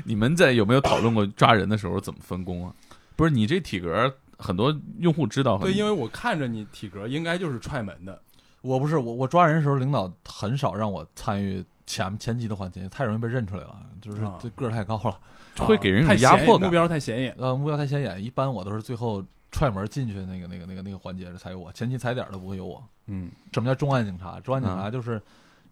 [0.04, 2.72] 你们在有没有讨论过抓人的时候怎么分工啊？
[3.16, 8.20] 不是你这体格，很多用户知道，对，因为我看着你体格应该就是踹门的，
[8.64, 15.20] 我不是我我抓人的时候，领导很少让我参与前前期的环节，太容易被认出来了，就是啊这个儿太高了，
[15.59, 16.70] 会给人一太种压迫感目。
[16.70, 17.35] 标太显眼。
[17.37, 18.24] 呃，目标太显眼。
[18.24, 19.22] 一般我都是最后
[19.53, 22.83] 踹门进去那个那个那个那个环节才有我，前期踩点都不会有我。
[23.07, 24.40] 嗯，什么叫重案警察？
[24.40, 25.20] 重案警察就是，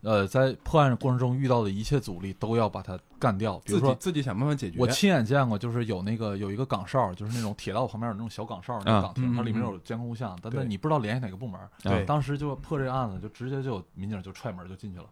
[0.03, 3.59] 呃，在破案过程中遇到的一切阻力都要把它干掉。
[3.65, 4.77] 比如说，自己自己想办法解决。
[4.79, 11.61] 我亲眼见过，就是有那个有一个岗哨，就是那种铁道旁边有那种小岗哨，那啊个岗亭，嗯它里面有监控录像，但对但你不知道联系哪个部门。
[11.83, 15.07] 对当时就破这个案子，就直接就有民警就踹门就进去了。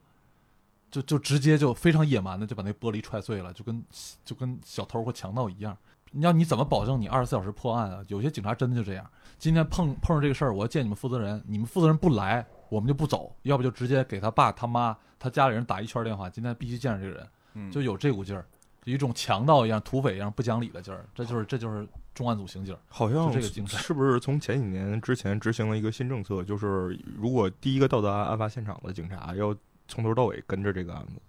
[0.91, 3.81] 就就直接就非常野蛮的就把那玻璃踹碎了，就跟
[4.25, 5.77] 就跟小偷或强盗一样。
[6.11, 8.03] 你要你怎么保证你二十四小时破案啊？
[8.09, 9.09] 有些警察真的就这样。
[9.39, 18.47] 今天碰碰上这个事儿，我要见你们负责人，你们负责人不来，我们就不走，要不就直接给他爸、他妈、他家里人打一圈电话，今天必须见着这个人，嗯就有这股劲儿，
[18.85, 21.05] 有一种强盗一样、土匪一样不讲理的劲儿。
[21.15, 22.77] 这就是这就是重案组刑警。
[22.89, 29.55] 好像就这个精神是不是从前几年之前执行了一个新政策，就是如果第一个到达案发现场的警察要
[29.89, 31.21] 从头到尾跟着这个案子。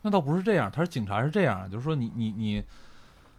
[0.00, 2.62] 那倒不是这样，他是警察是这样，就是说你你你，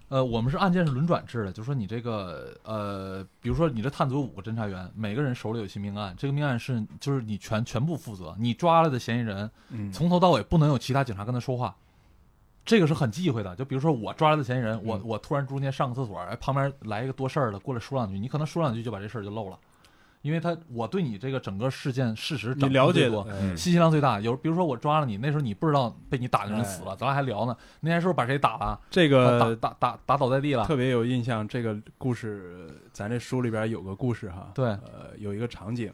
[0.10, 11.76] 呃，我们是案件是轮转制的，就是说你这个呃，比如说你这探组五个侦查员，每个人手里有一起命案，这个命案是就是你全全部负责，你抓了的嫌疑人嗯从头到尾不能有其他警察跟他说话，
[12.66, 13.56] 这个是很忌讳的。
[13.56, 19.60] 就比如说我抓了的嫌疑人，我嗯我突然中间上个厕所，哎，旁边来一个多事儿的过来说两句，你可能说两句就把这事儿就漏了。
[20.22, 24.20] 因为他我对你这个整个事件事实了解的握最多，，哎信息量最大。
[24.20, 27.56] 有比如说我抓了你，那时候你不知道被你打的人死了，咱俩还聊呢。
[27.80, 28.80] 那天是不是把谁打了？
[28.90, 30.66] 这个打打打打倒在地了。
[30.66, 31.48] 特别有印象。
[31.48, 35.92] 这个故事，咱这书里边有个故事哈，对呃，有一个场景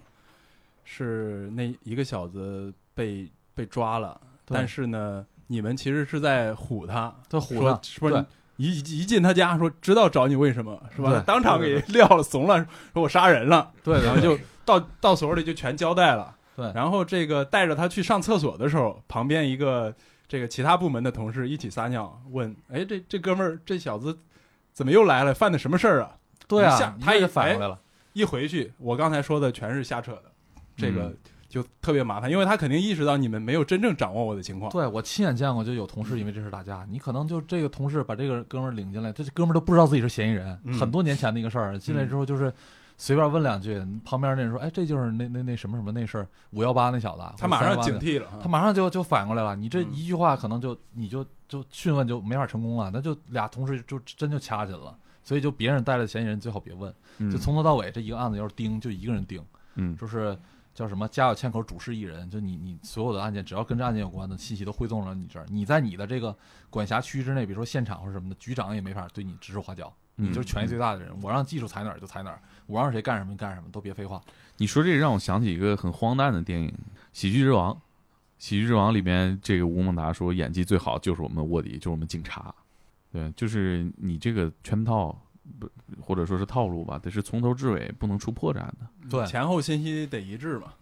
[0.84, 8.26] 是那一个小子被被抓了，但是呢，你们其实是在唬他，他唬说他，说对
[8.58, 11.24] 一一进他家说知道找你为什么是吧？
[11.26, 16.36] 当场给撂了怂了，说我杀人了，对，然后就 到到所里就全交代了。
[16.56, 19.94] 对然后这个带着他去上厕所的时候，旁边一个
[20.28, 24.18] 这个其他部门的同事一起撒尿，问：“哎，这这哥们儿这小子
[24.72, 25.34] 怎么又来了？
[25.34, 26.16] 犯的什么事儿啊
[26.48, 27.78] 对一下啊，他也反过来了。？”
[28.14, 30.24] 一回去，我刚才说的全是瞎扯的，
[30.78, 31.18] 这个嗯
[31.56, 34.70] 就特别麻烦，因为他肯定意识到你们没有真正掌握我的情况。
[34.70, 36.86] 对我亲眼见过，就有同事因为这事打架。
[36.90, 41.80] 你可能就这个同事把这个哥们儿领进来，这哥们儿都不知道自己是嫌疑人，嗯很多年前的一个事儿。
[41.80, 42.54] 进来之后就是
[42.98, 49.56] 随便问两句，旁边那人说：“哎，这就是那那那什么什么那事儿，五幺八那小子。”他马上警惕了，他马上就就反过来了。
[49.56, 54.94] 你这嗯一句话可能就你就就讯问就没法成功了，那就俩同事就真就掐起来了。
[55.24, 60.38] 所以就别人带来的嫌疑人最好别问，嗯就从头到尾这一个案子要是盯就一个人盯，嗯就是
[60.76, 66.38] 叫什么家有千口主事一人，就你你所有的案件只要跟这案件有关的信息都汇总到你这儿，你在你的这个
[66.70, 74.22] 管辖区之内，比如说现场或者什么的，局长也没法对你指手画脚，你就是权力最大的人，我让技术踩哪儿就踩哪儿，我让谁干什么就干什么，都别废话。
[74.58, 76.68] 你说这个让我想起一个很荒诞的电影
[77.14, 77.74] 《喜剧之王》。
[78.38, 82.54] 《喜剧之王》里面，这个吴孟达说演技最好就是我们卧底，就是我们警察。
[83.14, 85.18] 对，就是你这个圈套
[85.60, 85.70] 不
[86.02, 88.78] 或者说是套路吧，得是从头至尾不能出破绽的。
[89.10, 90.74] 对前后信息得一致嘛。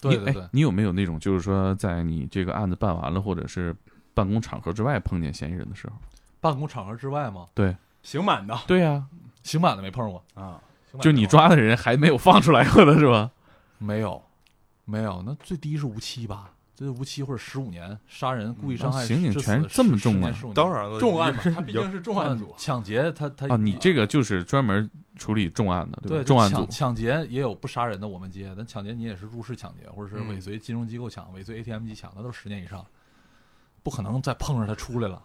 [0.00, 3.72] 对对对哎，，你有没有那种就是说，在你这个案子办完了，或者是
[4.14, 5.94] 办公场合之外碰见嫌疑人的时候？
[6.40, 9.06] 办公场合之外吗，对，刑满的对呀、
[9.44, 10.60] 刑满的没碰过，啊，
[11.00, 13.30] 就你抓的人还没有放出来过的是吧？
[13.78, 14.20] 没有，
[14.84, 16.50] 没有，那最低是无期吧？
[16.74, 22.54] 这无期或者十五年，杀人、故意伤害、啊刑警致死权这么重啊10年15年当然了，重案嘛，他毕竟是重案组嗯。
[22.56, 26.08] 抢劫他他啊，你这个就是专门处理重案的，吧？
[26.08, 32.84] 对重案组抢抢劫也有不杀人的，我们接，但抢劫你也是入室抢劫，或者是嗯尾随金融机构抢、尾随 ATM 机抢，那都是十年以上，
[33.82, 35.22] 不可能再碰上他出来了。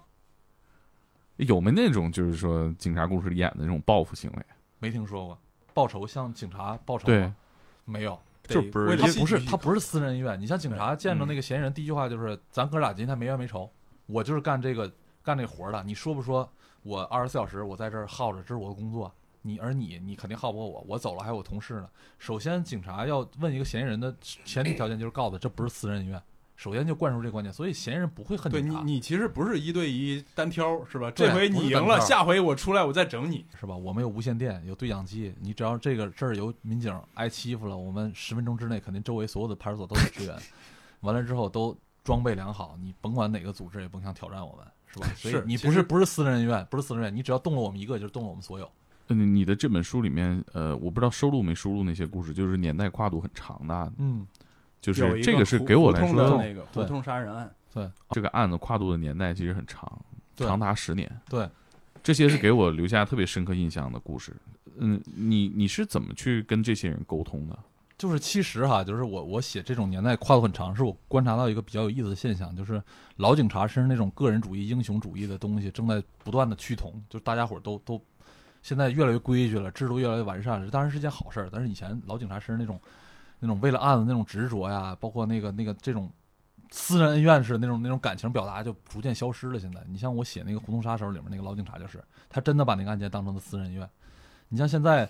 [1.37, 4.45] 有没那种就是说警察故事里演的那种报复行为？
[4.79, 5.39] 没听说过
[5.73, 7.35] 报仇向警察报仇对吗，
[7.85, 8.19] 没有。
[8.47, 13.69] 这不是他不是他不是私人医院，你像警察见着那个嫌疑人，第一句话就是咱哥俩今天没冤没仇，
[14.05, 16.49] 我就是干这个干这活的，你说不说？
[16.83, 19.13] 我二十四小时我在这儿耗着，这是我的工作。
[19.41, 21.89] 你而你你肯定耗不过我，我走了还有我同事呢。
[22.17, 26.21] 首先，警察要问一个嫌疑人的前提条件就是告诉他这不是私人恩怨，
[26.57, 31.11] 首先就灌输这个观念，所以嫌疑人不会恨对你，你其实不是一对一单挑是吧？
[31.11, 33.45] 这回你赢了，下回我出来我再整你。
[33.59, 33.75] 是吧？
[33.77, 40.35] 我们有无线电，有对讲机，你只要这个这儿有民警挨欺负了，我们十分钟之内肯定周围所有的派出所都有支援，
[41.01, 45.07] 完了之后都装备良好，你甭管哪个组织也甭想挑战我们，是吧？
[45.15, 48.67] 所以是你不是不是私人恩怨，不是私人恩怨，你只要动了我们一个，就是动了我们所有。
[49.09, 54.27] 嗯，你的这本书里面，呃，我不知道收录没收录那些故事，就是年代跨度很长的案子，嗯，
[54.81, 59.99] 就是这个是给我来说的说，那个胡同杀人案，对这个案子跨度的年代其实很长，
[60.35, 61.09] 长达十年。
[61.29, 61.49] 对，
[62.03, 64.33] 这些是给我留下特别深刻印象的故事。
[64.77, 67.57] 嗯，你你是怎么去跟这些人沟通的？
[67.97, 72.79] 就是其实哈，就是我我写这种年代跨度很长，是我观察到一个比较有意思的现象，就是
[73.15, 77.99] 老警察身上那种个人主义、英雄主义的东西正在不断的趋同，就大家伙儿都都
[78.61, 81.49] 现在越来越规矩了，制度越来越完善了，这当然是件好事儿。
[81.51, 82.79] 但是以前老警察身上那种
[83.39, 86.11] 那种为了案子那种执着呀，包括那个那个这种
[86.71, 89.59] 私人恩怨似的那种那种感情表达，就逐渐消失了。
[89.59, 93.89] 现在你像我写那个《胡同杀手》里面那个老警察，就是他真的把那个案件当成了私人恩怨。
[94.49, 95.09] 你像现在。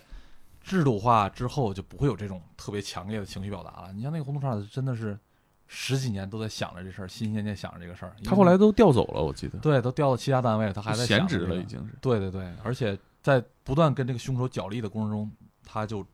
[0.60, 3.92] 制度化之后就不会有这种特别强烈的情绪表达了。
[3.92, 5.18] 你像那个胡同杀手，真的是
[5.66, 8.14] 十几年都在想着这事儿，心心念念想着这个事儿。
[8.22, 11.94] 他后来都调走了，我记得对都调到其他单位，他还在闲想这个职了已经是。
[12.02, 15.30] 对对对，而且在不断跟这个凶手角力的过程中，
[15.64, 16.04] 他就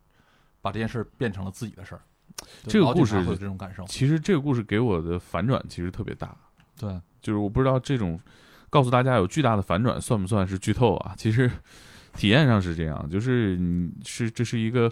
[0.65, 2.01] 把这件事儿变成了自己的事儿。
[2.67, 3.85] 这个故事会有这种感受。
[3.85, 6.35] 其实这个故事给我的反转其实特别大，
[6.79, 8.19] 对，就是我不知道这种
[8.71, 11.15] 告诉大家有巨大的反转算不算是剧透啊？
[11.19, 11.51] 其实
[12.15, 14.91] 体验上是这样，就是你是这是一个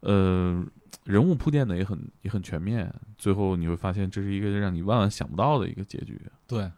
[0.00, 0.64] 呃
[1.04, 6.70] 人物铺垫的也很也很全面，最后你会发现这是一个让你万万想不到的一个结局，对，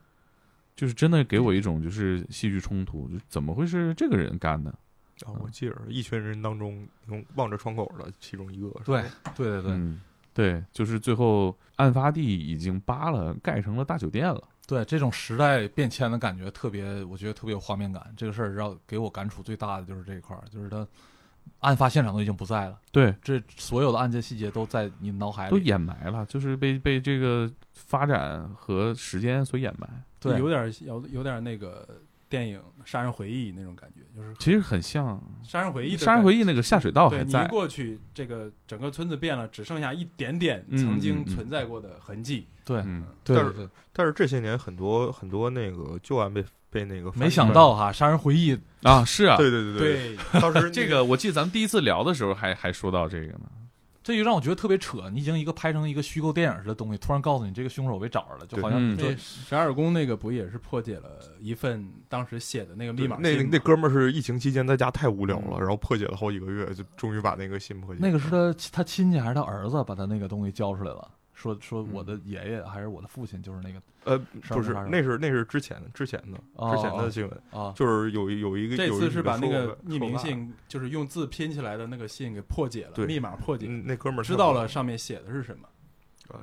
[0.74, 4.74] 就是真的给我一种就是戏剧冲突，就怎么会是这个人干的？
[5.26, 9.02] 啊，我记着一群人当中能望着窗口的其中一个，对，
[9.37, 10.00] 对对对、嗯，
[10.33, 14.42] 对，就是最后案发地已经扒了，盖成了大酒店了。
[14.66, 18.14] 对，这种时代变迁的感觉特别，我觉得特别有画面感。
[18.16, 20.87] 这个事儿让给我感触最大的就是这一块儿，就是他
[21.59, 25.59] 案发现场都已经不在了，对，这所有的案件细节都在你脑海里都。
[25.59, 29.88] 掩埋了，就是被被这个发展和时间所掩埋。
[30.20, 31.88] 对有点有有点那个
[32.31, 42.47] 电影《杀人回忆》那种感觉，就是其实很像《杀人回忆》《杀人回忆》那个下水道还在你一，过去，这个整个村子变了，只剩下一点点嗯曾经存在过的痕迹。
[42.64, 53.51] 对嗯，但是对对，但是这些年很多很多那个旧案被被那个没想到哈，《杀人回忆》啊，是啊，对对对对，当时 这个我记得咱们第一次聊的时候还还说到这个呢。
[54.11, 55.09] 这就让我觉得特别扯。
[55.12, 68.01] 你已经一个拍成一个虚构电影似的东西，突然告诉你这个凶手被找着了，就好像这十二宫那个不也是破解了一份当时写的那个密码那那哥们儿是疫情期间在家太无聊了，嗯然后破解了好几个月，就终于把那个信破解。
[68.03, 73.81] 那个是他他亲戚还是他儿子把他那个东西交出来了，说说嗯我的爷爷还是我的父亲就是那个
[74.14, 74.18] 呃
[74.49, 85.68] 不是那是那是之前的之前的哦之前的新闻，啊，就是有有一个这有一次是把那个匿名，信，就是用字拼起来的那个信给破解了，密码破解，嗯，那哥们儿知道了上面写的是什么
[86.29, 86.40] 呃。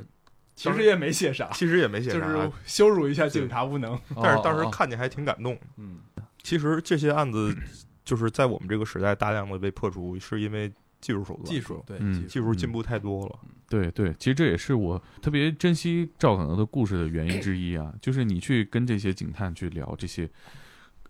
[0.56, 3.96] 其实也没写啥，其实也没写啥，就是羞辱一下警察无能。
[4.16, 5.56] 但是当时哦看见还挺感动。
[5.76, 6.00] 嗯，
[6.42, 7.56] 其实这些案子
[8.04, 13.40] 就是在我们这个时代大量的被破除，是因为技术手段，技术对嗯技技术进步太多了。
[13.70, 20.30] 对对，其实这也是我特别珍惜赵可能的故事的原因之一啊，就是你去跟这些警探去聊这些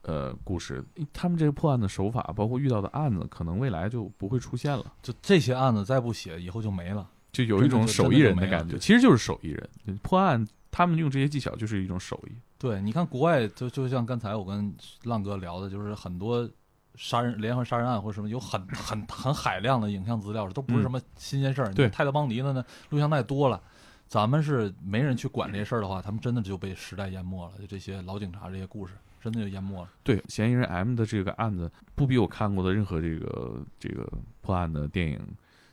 [0.01, 7.07] 呃故事，他们这个破案的手法，包括遇到的案子，可能未来就不会出现了，就这些案子再不写，以后就没了。
[7.31, 12.31] 就有一种手艺人的感觉，其实就是手艺人破案，他们用这些技巧就是一种手艺。
[12.57, 16.49] 对，你看国外就就像刚才我跟浪哥聊的，就是很多
[16.97, 21.71] 杀人连环杀人案或者什么，有很很很海量的影像资料，都不是什么新鲜事儿。
[21.73, 23.61] 对你泰德邦迪的呢，录像带多了，
[24.07, 27.53] 咱们是没人去管这些事儿的话，他们真的就被时代淹没了。
[27.59, 29.89] 就这些老警察这些故事，真的就淹没了。
[30.03, 35.19] 对，嫌疑人 M 的这个案子，不比我看过的任何这个这个破案的电影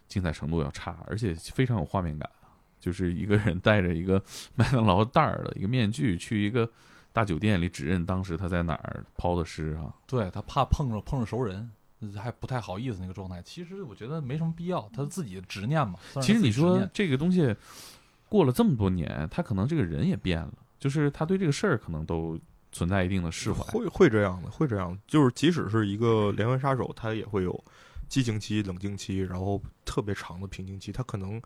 [0.07, 2.29] 精彩程度要差，而且非常有画面感。
[2.79, 4.23] 就是一个人戴着一个
[4.57, 6.71] 麦当劳袋儿的一个面具，去一个
[7.15, 9.95] 大酒店里指认当时他在哪儿抛的尸啊。
[10.05, 11.71] 对他怕碰着碰着熟人，
[12.17, 13.41] 还不太好意思那个状态。
[13.43, 15.95] 其实我觉得没什么必要，他自己的执念嘛。
[16.21, 17.55] 其实你说这个东西
[18.29, 22.37] 过了这么多年，他可能这个人也变了，就是他对这个事儿可能都
[22.73, 23.63] 存在一定的释怀。
[23.71, 24.99] 会会这样的，会这样的。
[25.07, 27.65] 就是即使是一个连环杀手，他也会有
[28.09, 30.91] 激情期、冷静期，然后特别长的平静期。
[30.91, 31.41] 他可能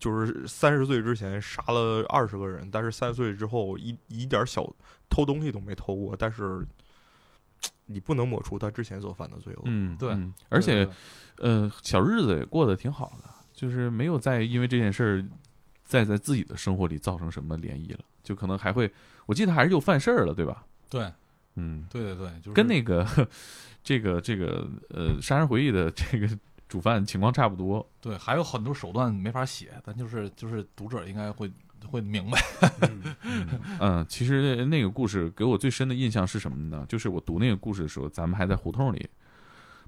[0.00, 4.68] 就是三十岁之前杀了二十个人，但是三十岁之后一一点小
[5.08, 6.66] 偷东西都没偷过，但是
[7.86, 9.62] 你不能抹除他之前所犯的罪恶。
[9.66, 10.88] 嗯，对嗯而且
[11.36, 15.24] 呃，小日子也过得挺好的，就是没有再因为这件事儿
[15.84, 18.90] 再在自己的生活里造成什么涟漪了，就可能还会，
[19.26, 20.64] 我记得还是又犯事儿了，对吧？
[20.88, 21.12] 对
[21.56, 23.04] 嗯，对对对，就是跟那个
[23.82, 26.28] 这个这个呃《杀人回忆》的这个
[26.70, 27.84] 主犯情况差不多。
[28.00, 31.50] 对，还有很多手段没法写，但就是就是读者应该会
[31.84, 32.40] 会明白。
[33.80, 36.86] 嗯，其实那个故事给我最深的印象是什么呢？
[36.88, 39.10] 就是我读那个故事的时候，咱们还在胡同里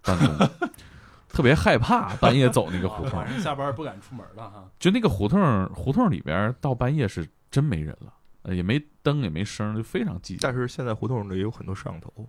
[0.03, 0.69] 办公，
[1.31, 4.69] 特别害怕半夜走那个胡同晚，上下班不敢出门了哈。
[4.81, 10.39] 就那个胡同胡同里边到半夜是真没人了，呃也没灯也没声，就非常寂静。
[10.41, 12.29] 但是现在胡同里有很多摄像头，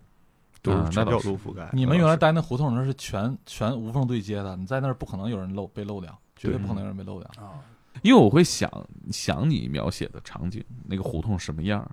[0.63, 1.69] 都啊是全角度覆盖。
[1.73, 7.29] 你们原来待那胡同那是全全无缝对接的，你在那儿不可能有人漏被漏掉，绝对对不可能有人被漏掉。
[7.43, 7.61] 啊，
[8.01, 8.71] 因为我会想
[9.11, 11.87] 想你描写的场景，那个胡同什么样。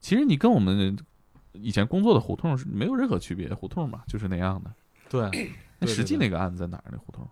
[0.00, 0.96] 其实你跟我们
[1.52, 4.72] 以前工作的胡同是没有任何区别，胡同嘛就是那样的。
[5.08, 6.84] 对，那对对实际那个案子在哪儿？
[6.90, 7.28] 那胡同？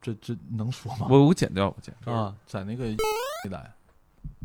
[0.00, 1.08] 这这能说吗？
[1.10, 2.14] 我我剪掉，我剪掉。
[2.14, 2.96] 啊，在那个一
[3.50, 3.74] 带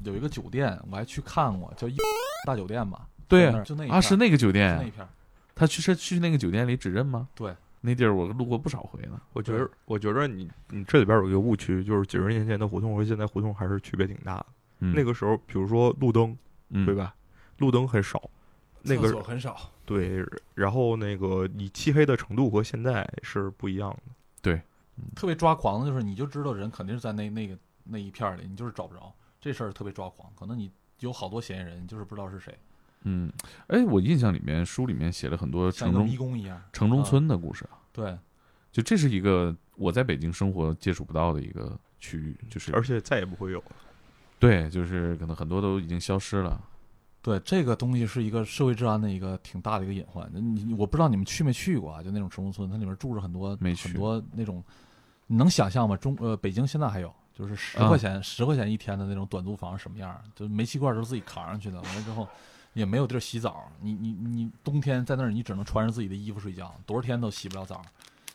[0.03, 1.87] 有一个酒店，我还去看过，叫
[2.45, 3.07] 大酒店吧。
[3.27, 5.09] 对就那一啊，是那个酒店那片儿。
[5.55, 7.27] 他去是去那个酒店里指认吗？
[7.35, 9.21] 对，那地儿我路过不少回呢。
[9.33, 14.45] 我觉得，我觉得你你这里边有一个误区，就是几十年前的胡同和现在胡同还是区别挺大的。
[14.79, 16.37] 嗯、那个时候，比如说路灯，
[16.69, 16.95] 嗯对？
[16.95, 17.15] 吧？
[17.59, 18.29] 路灯很少，
[18.81, 24.11] 那厕个所很少，对，然后那个你漆黑的程度和现在是不一样的。
[24.41, 24.61] 对
[25.15, 29.13] 特别抓狂的就是，你就知道人肯定是在那那个那一片儿里，你就是找不着。
[29.39, 32.57] 这事儿特别抓狂，可能你有好多嫌疑人，你就是不知道是谁，
[33.03, 33.31] 嗯，
[33.67, 36.61] 哎，我印象里面书里面写了很多城中迷宫一样。
[36.71, 38.17] 城中啊村的故事啊，对，
[38.71, 43.71] 就这是一个我在北京生活接触不到的一个区域，就是而且再也不会有了。
[44.39, 46.61] 对，就是可能很多都已经消失了。
[47.21, 50.29] 对，这个东西是一个社会治安的一个挺大的一个隐患。
[50.33, 52.03] 你你我不知道你们去没去过啊？
[52.03, 54.61] 就那种城中村，它里面住着很多没去很多那种，
[55.27, 55.95] 你能想象吗？
[55.95, 60.21] 中呃，北京现在还有，就是十啊块钱十、块钱一天的那种短租房什么样儿？
[60.35, 62.27] 就煤气罐都是自己扛上去的，完了之后
[62.73, 63.71] 也没有地儿洗澡。
[63.79, 67.81] 你你你冬天在那儿，你只能穿着自己的衣服睡觉，多少天都洗不了澡。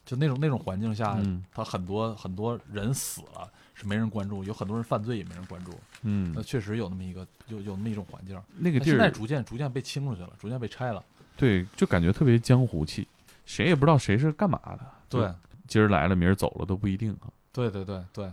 [0.04, 5.72] 就那种那种环境下，嗯他很多很多人死了是没人关注，有很多人犯罪也没人关注，
[6.02, 8.40] 嗯那嗯，确实有那么一个有有那么一种环境。
[8.56, 11.04] 那个地儿现在逐渐逐渐被清出去了，逐渐被拆了。
[11.36, 13.06] 对，就感觉特别江湖气，
[13.44, 14.80] 谁也不知道谁是干嘛的。
[15.10, 15.30] 对，
[15.66, 17.28] 今儿来了，明儿走了都不一定啊。
[17.52, 18.32] 对对对对，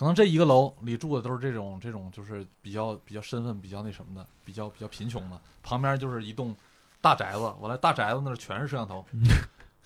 [0.00, 6.56] 可能这一个楼里住的都是这种这种就是比较比较身份比较那什么的，比较比较贫穷的，旁边就是一栋
[7.02, 9.04] 大宅子，完了大宅子那儿全是摄像头，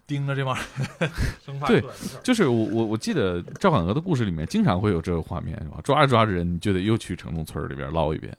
[0.06, 0.64] 盯着这帮人，
[1.44, 1.82] 生怕对
[2.22, 5.80] 就是我我我记得赵敢鹅的故事里面经常会有这个画面，是吧？
[5.82, 8.32] 抓着抓着人，你就得又去城中村里边捞一遍。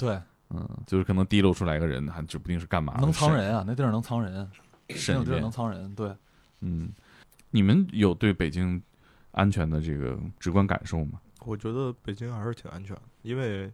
[0.00, 0.20] 对，
[0.50, 3.02] 嗯，就是可能滴漏出来个人，还指不定是干嘛的。
[3.02, 4.50] 能藏人啊，那地儿能藏人，
[4.88, 5.48] 那审一遍种地儿能。
[5.48, 6.12] 藏人，对。
[6.58, 6.90] 嗯，
[7.52, 8.82] 你们有对北京
[9.32, 11.20] 安全的这个直观感受吗？
[11.44, 13.72] 我觉得北京还是挺安全的，因为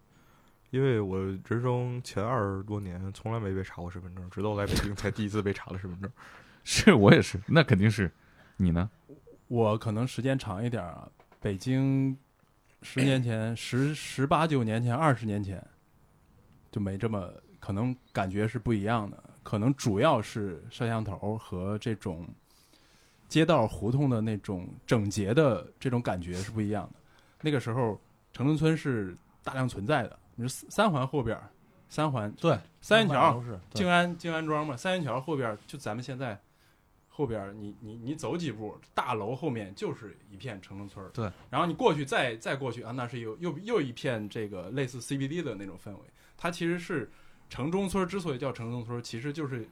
[0.71, 6.11] 因为我人生前二十多年从来没被查过身份证，直到来北京才第一次被查了身份证。
[6.65, 8.11] 是我也是，那肯定是。
[8.57, 8.89] 你呢？
[9.49, 11.09] 我可能时间长一点啊，
[11.41, 12.17] 北京
[12.83, 15.65] 十年前、十十八九年前、二十年前
[16.71, 19.23] 就没这么，可能感觉是不一样的。
[19.43, 22.27] 可能主要是摄像头和这种
[23.35, 27.01] 街道胡同的那种整洁的这种感觉是不一样的。
[27.41, 28.01] 那个时候，
[28.32, 30.16] 城中村是大量存在的。
[30.37, 31.37] 你说三三环后边，
[31.89, 36.41] 三环对，三元桥静安静安庄嘛，三元桥后边就咱们现在
[37.09, 45.99] 后边儿，你你你走几步，大楼后面就是一片城中村对，然后你过去再再过去啊，那是有又又一片这个类似 CBD 的那种氛围。
[46.37, 47.11] 它其实是
[47.51, 49.68] 城中村之所以叫城中村，其实就是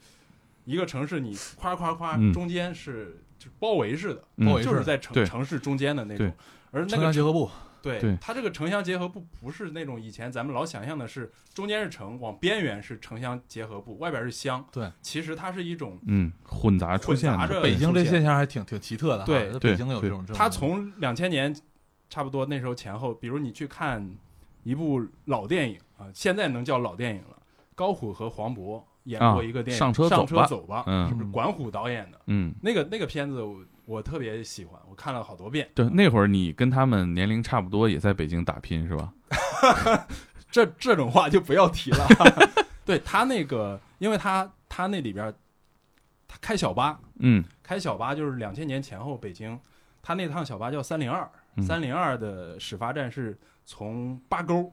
[0.65, 4.23] 一个城市，你夸夸夸嗯中间是就包围式的，
[4.63, 6.33] 就是在城城市中间的那种。
[6.71, 7.51] 而那城个乡结合部，
[7.83, 14.65] 对对它这个城乡结合部不是那种以前咱们老想象的是中间是城，往边缘是城乡结合部，外边是乡。
[14.73, 17.39] 对，其实它是一种，嗯，混杂出现的。
[17.39, 19.25] 混杂着北京这出现现象还挺挺奇特的哈。
[19.27, 20.37] 对对北京有这种这种。
[20.37, 21.55] 它从两千年
[22.09, 24.17] 差不多那时候前后，比如你去看
[24.63, 27.37] 一部老电影啊，现在能叫老电影了，
[27.75, 32.21] 高虎和黄渤演过一个电影《啊上车上走吧走吧》，嗯是不是管虎导演的？
[32.27, 35.69] 嗯，那个那个片子我我特别喜欢，我看了好多遍。
[35.75, 39.13] 对，那会儿你跟他们年龄差不多，也在北京打拼是吧？
[40.51, 42.07] 这这种话就不要提了。
[42.85, 45.33] 对他那个，因为他他那里边，
[46.29, 49.59] 他开小巴，嗯开小巴就是两千年前后北京，
[50.03, 54.73] 他那趟小巴叫三零二，嗯三零二的始发站是从八沟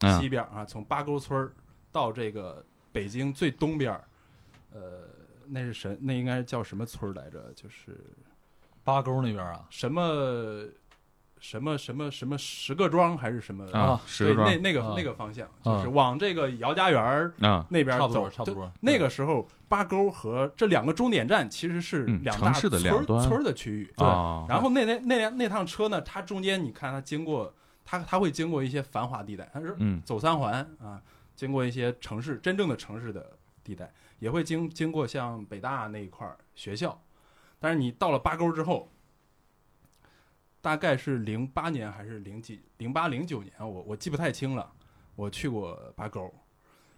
[0.00, 1.50] 啊西边儿啊，从八沟村
[1.92, 2.64] 到这个
[2.98, 4.02] 北京最东边儿，
[4.74, 4.80] 呃，
[5.46, 7.52] 那是什那应该叫什么村儿来着？
[7.54, 7.96] 就是
[8.82, 10.64] 八沟那边啊，什么
[11.38, 13.64] 什么什么什么十个庄还是什么？
[13.70, 23.88] 啊，石对，庄那那个、啊那个方向，啊就是往这个姚家园儿啊，那边差不多走，就差不多那个时候，八沟和这两个终点站其实是嗯两大城市的村儿两端村儿的区域。
[23.98, 31.00] 啊，然后那那那辆那趟车呢，它中间你看它经过，它它会经过一些繁华地带，它是嗯走三环啊，
[31.38, 37.00] 经过一些城市真正的城市的地带，也会经经过像北大那一块学校。
[37.60, 38.90] 但是你到了八沟之后，
[40.60, 44.72] 大概是零八年还是零几零八零九年，我我记不太清了。
[45.14, 46.28] 我去过八沟，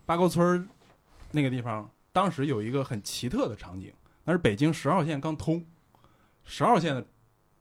[0.06, 0.66] 八沟村
[1.32, 3.92] 那个地方，当时有一个很奇特的场景，
[4.24, 5.62] 那是北京十号线刚通，
[6.44, 7.06] 十号线的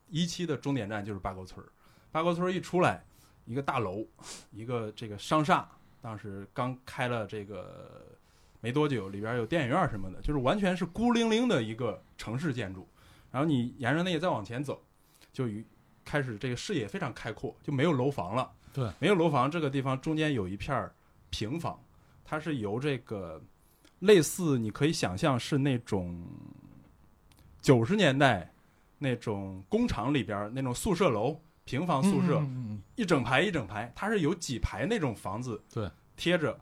[0.07, 1.65] 一期的终点站就是八沟村。
[2.09, 3.05] 八沟村一出来，
[3.43, 4.07] 一个大楼，
[4.51, 5.69] 一个这个商厦，
[6.02, 8.06] 当时刚开了这个
[8.62, 12.88] 没多久，里边有电影院什么的，就是完全是孤零零的一个城市建筑。
[13.32, 14.82] 然后你沿着那个再往前走，
[15.32, 15.64] 就与
[16.04, 18.52] 开始这个视野非常开阔，就没有楼房了。
[18.74, 20.93] 对，没有楼房，这个地方中间有一片儿
[21.30, 21.80] 平房，
[22.24, 23.41] 它是由这个
[24.00, 26.24] 类似你可以想象是那种
[27.62, 28.52] 九十年代
[28.97, 31.39] 那种工厂里边儿那种宿舍楼。
[31.70, 32.43] 平房宿舍、
[32.95, 35.88] 一整排一整排，它是有几排那种房子对。
[36.15, 36.59] 贴着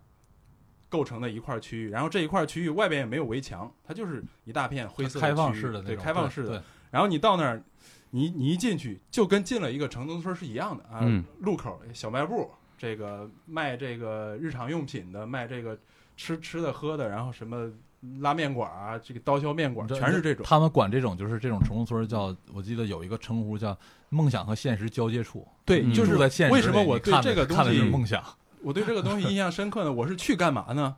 [0.89, 6.49] 构成的一块区域，然后这一块区域外边也没有围墙，它就是一大片灰色的开放式的那种，开放式的。
[6.49, 7.64] 对，然后你到那儿，
[8.10, 11.24] 你你一进去就跟进了一个城中村是一样的啊，嗯。
[11.39, 15.80] 路口小卖部，这个卖这个日常用品的，卖这个
[16.18, 17.72] 吃吃的喝的，然后什么
[18.20, 20.45] 拉面馆啊，这个刀削面馆对全是这种。
[20.45, 23.78] 他们管这种就是这种城中村叫，我记得有一个称呼叫
[24.10, 28.24] 梦想和现实交接处，对，嗯就是住在现实为什么我对这个东看的是西梦想？
[28.64, 29.91] 我对这个东西印象深刻呢？
[29.91, 30.95] 我是去干嘛呢？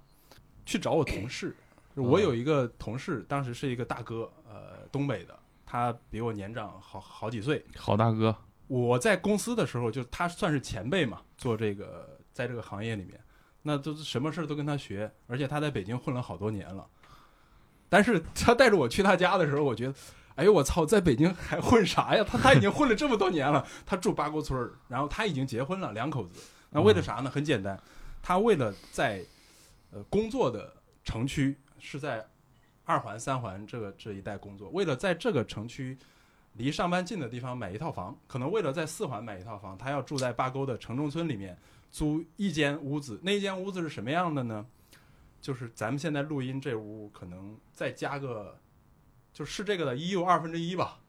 [0.66, 1.56] 去找我同事。
[1.96, 7.64] 我有一个同事，当时是一个大哥，呃，东北的，他比我年长好好几岁。
[7.76, 8.34] 好大哥，
[8.68, 13.20] 我在公司的时候，就他算是前辈嘛，做这个在这个行业里面，
[13.62, 16.88] 那都是什么事儿都跟他学，而且他在北京混了好多年了。
[17.90, 19.94] 但是他带着我去他家的时候，我觉得，
[20.36, 22.24] 哎呦我操，在北京还混啥呀？
[22.24, 26.40] 他他已经混了这么多年了，他住八沟村，然后他已经结婚了，两口子。
[26.70, 27.30] 那为了啥呢？
[27.30, 27.82] 很简单，
[28.22, 29.26] 他为了在
[29.92, 30.72] 呃工作的
[31.04, 32.24] 城区是在
[32.86, 35.98] 二环、三环这个这一带工作，为了在这个城区
[36.54, 41.58] 离上班近的地方买一套房，可能为了在四环买一套房，他要住在八沟的城中村里面
[41.92, 43.20] 租一间屋子。
[43.24, 44.66] 那一间屋子是什么样的呢？
[45.42, 48.60] 就是咱们现在录音这屋，可能再加个，
[49.32, 51.00] 就是这个的一又二分之一吧，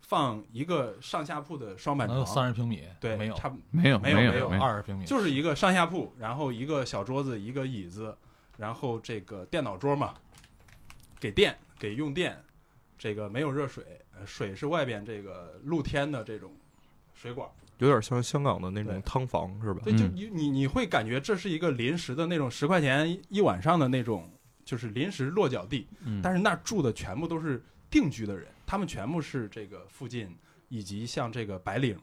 [0.00, 2.82] 放一个上下铺的双板能有床，三十平米？
[2.98, 5.04] 对，没有，差不没有没有没有二十平米。
[5.04, 8.16] 就是一个上下铺，然后一个小桌子，一个椅子，
[8.56, 10.14] 然后这个电脑桌嘛，
[11.20, 12.42] 给电给用电，
[12.96, 13.84] 这个没有热水，
[14.18, 16.56] 呃水是外边这个露天的这种
[17.12, 17.46] 水管。
[17.78, 19.80] 有点像香港的那种汤房是吧？
[19.84, 24.30] 对，就嗯你你你会感觉这是一个临时的那种十块钱一晚上的那种，
[24.64, 25.86] 就是临时落脚地。
[26.04, 30.36] 嗯但是那儿住的全部都是定居的人，他们全部是这个附近
[30.68, 31.98] 以及像这个白领，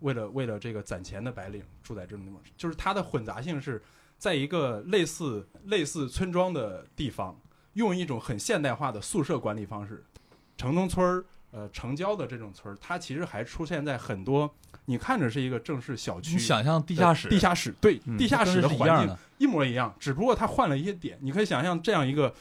[0.00, 3.80] 为了为了这个攒钱的白领住在这种地方，就是它的混杂性是
[4.18, 7.40] 在一个类似类似村庄的地方，
[7.74, 10.04] 用一种很现代化的宿舍管理方式。
[10.56, 14.52] 城中村儿，呃，城郊的这种村儿，它其实还出现在很多
[14.86, 19.18] 你看着是一个正式小区你，想象地下室，地下室对嗯地下室的跟是一环境样的。
[19.38, 21.18] 一模一样，只不过它换了一些点。
[21.20, 22.34] 你可以想象这样一个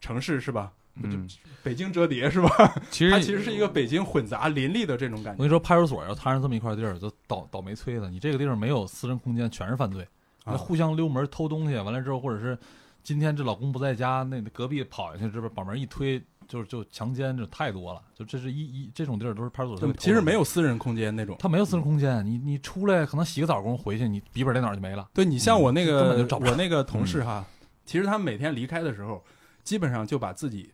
[0.00, 0.72] 城市是吧？
[1.02, 1.28] 嗯，
[1.62, 2.48] 北京折叠是吧？
[2.90, 8.08] 其实它其实是一个北京混杂林立的这种感觉我跟你说，派出所要摊上这么一块地儿，就倒倒霉催的。
[8.08, 10.08] 你这个地方没有私人空间，全是犯罪，
[10.44, 12.58] 啊互相溜门偷东西，完了之后，或者是
[13.02, 18.02] 今天这老公不在家，那隔壁跑下去，这边把门一推，就是就强奸，就太多了。
[18.14, 19.92] 就这是一一这种地儿都是派出所。
[19.94, 21.36] 其实没有私人空间那种。
[21.38, 25.08] 他没有私人空间，你你出来可能洗个澡功夫回去，你笔记本电脑就没了。
[25.12, 27.44] 对你像我那根个本就找不我那个同事哈，
[27.84, 29.24] 其实他每天离开的时候，
[29.64, 30.72] 基本上就把自己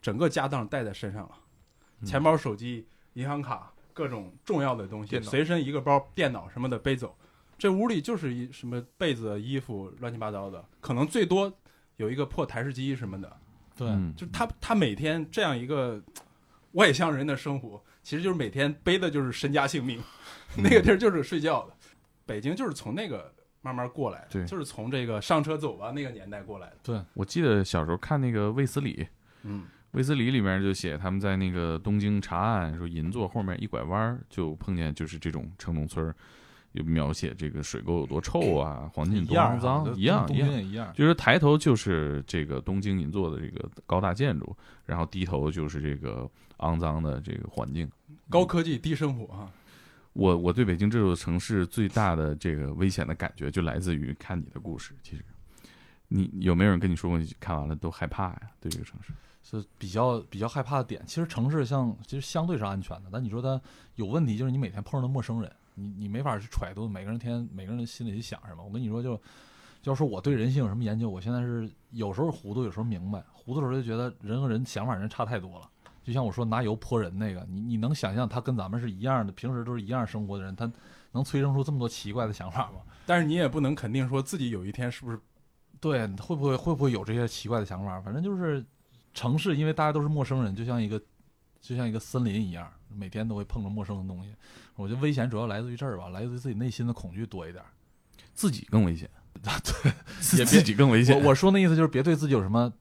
[0.00, 1.32] 整个家当带在身上了，
[2.00, 7.16] 嗯钱包、手机、银行卡，各种重要的东西，随身一个包、电脑什么的背走。
[7.58, 11.50] 这屋里就是一什么被子、衣服乱七八糟的，可能最多
[11.96, 13.34] 有一个破台式机什么的。
[13.76, 14.12] 对，嗯。
[14.16, 16.02] 就他他每天这样一个
[16.72, 20.02] 外乡人的生活，其实就是每天背的就是身家性命，
[20.56, 21.74] 那个地儿就是睡觉的。
[22.24, 24.44] 北京就是从那个慢慢过来的，对。
[24.46, 26.76] 就是从这个上车走吧那个年代过来的。
[26.82, 27.00] 对。
[27.14, 29.06] 我记得小时候看那个卫斯理，
[29.42, 36.14] 嗯，卫斯理里面就写他们在那个东京查案，说银座后面一拐弯儿就碰见就是这种城中村儿，
[36.76, 40.48] 有描写这个水沟有多臭啊，环境多肮脏，一样东一样。
[40.48, 40.92] 京也一样。
[40.94, 47.90] 就是抬头就是这个东京银座的这个高大建筑，然后低头就是这个肮脏的这个环境。
[48.28, 49.50] 高科技低生活啊，
[50.12, 54.94] 我我对北京这座城市最大的这个危险的感觉，就来自于看你的故事。
[55.02, 55.24] 其实，
[56.08, 58.40] 你有没有人跟你说过，你看完了都害怕呀？
[58.60, 59.12] 对这个城市，
[59.42, 61.02] 是比较比较害怕的点。
[61.06, 63.60] 其实城市像其实相对是安全的，但你说它
[63.94, 68.64] 有问题，就是你每天碰上的陌生人，你你没法去揣度每个人天每个人心里去想什么。
[68.64, 69.16] 我跟你说就，
[69.80, 73.22] 就要说我对人性有什么研究，我现在是有时候糊涂，有时候明白。
[73.32, 75.70] 糊涂的时候就觉得人和人想法人差太多了。
[76.02, 80.70] 就像我说拿油泼人那个，你你能想象他跟咱们是一样的，平时都是一样生活的人，他
[81.12, 82.80] 能催生出这么多奇怪的想法吗？
[83.04, 85.20] 但是你也不能肯定说自己有一天是不是
[85.80, 88.00] 对，会不会会不会有这些奇怪的想法？
[88.00, 88.64] 反正就是
[89.14, 91.00] 城市，因为大家都是陌生人，就像一个
[91.66, 94.30] 就像一个森林一样，每天都会碰着陌生的东西。
[94.76, 97.64] 我觉得危险主要来自于这儿吧，来自于自己内心的恐惧多一点。
[98.34, 99.08] 自己更危险，
[99.42, 99.90] 对，
[100.38, 101.18] 也别自己更危险。
[101.18, 102.72] 我我说那意思就是别对自己有什么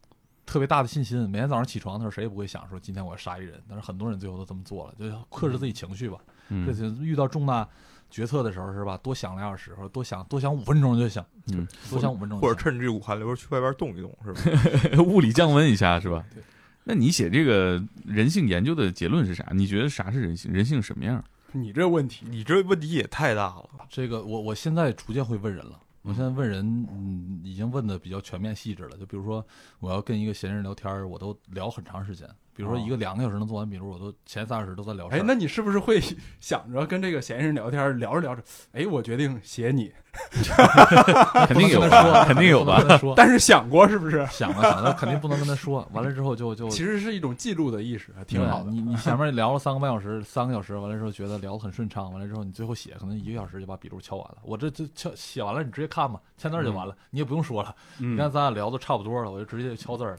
[0.45, 1.17] 特别大的信心。
[1.29, 6.17] 每天早上起床的时候，谁也不会想说今天我要杀一人，但是很多人最后都这么做了，就克制自己情绪吧。
[6.27, 7.67] 这嗯这遇到重大
[8.11, 8.97] 决策的时候是吧？
[8.97, 11.23] 多想两小时，或者多想多想五分钟就行，
[11.53, 15.01] 嗯，多想五分钟，或者趁这股寒流去外边动一动，是吧？
[15.01, 16.23] 物理降温一下是吧？
[16.33, 16.43] 对
[16.87, 19.51] 那你写这个人性研究的结论是啥？
[19.53, 20.51] 你觉得啥是人性？
[20.53, 21.21] 人性什么样？
[21.51, 22.25] 你这问题？
[22.29, 23.69] 你这问题也太大了。
[23.89, 25.81] 这个我我现在逐渐会问人了。
[26.03, 28.95] 我现在问人，嗯，已经问的比较全面细致了。
[28.97, 29.43] 就比如说，
[29.79, 32.29] 我要跟一个闲人聊天儿，我都聊很长时间。
[32.55, 35.15] 比如说，一个两个小时能做完，笔录我都前三小时都在聊事。
[35.17, 36.01] 哎，那你是不是会
[36.39, 38.41] 想着跟这个嫌疑人聊天，聊着聊着，
[38.71, 39.91] 哎，我决定写你，
[41.47, 42.01] 肯定有吧？
[42.01, 44.25] 说肯定有吧说，但是想过是不是？
[44.31, 45.85] 想了想了，肯定不能跟他说。
[45.91, 48.71] 完了之后就就其实是一种记录的意识，还挺好的。
[48.71, 54.37] 你你前 面聊了三个半小时，三个小时，完了之后觉得聊得很顺畅，完了之后你最后写，可能一个小时就把笔录敲完了。
[54.43, 57.75] 我这就敲写完了，你直接看吧，签字就完了，你也不用说了。
[57.97, 60.17] 你看嗯，咱俩聊的差不多了，我就直接敲字儿了。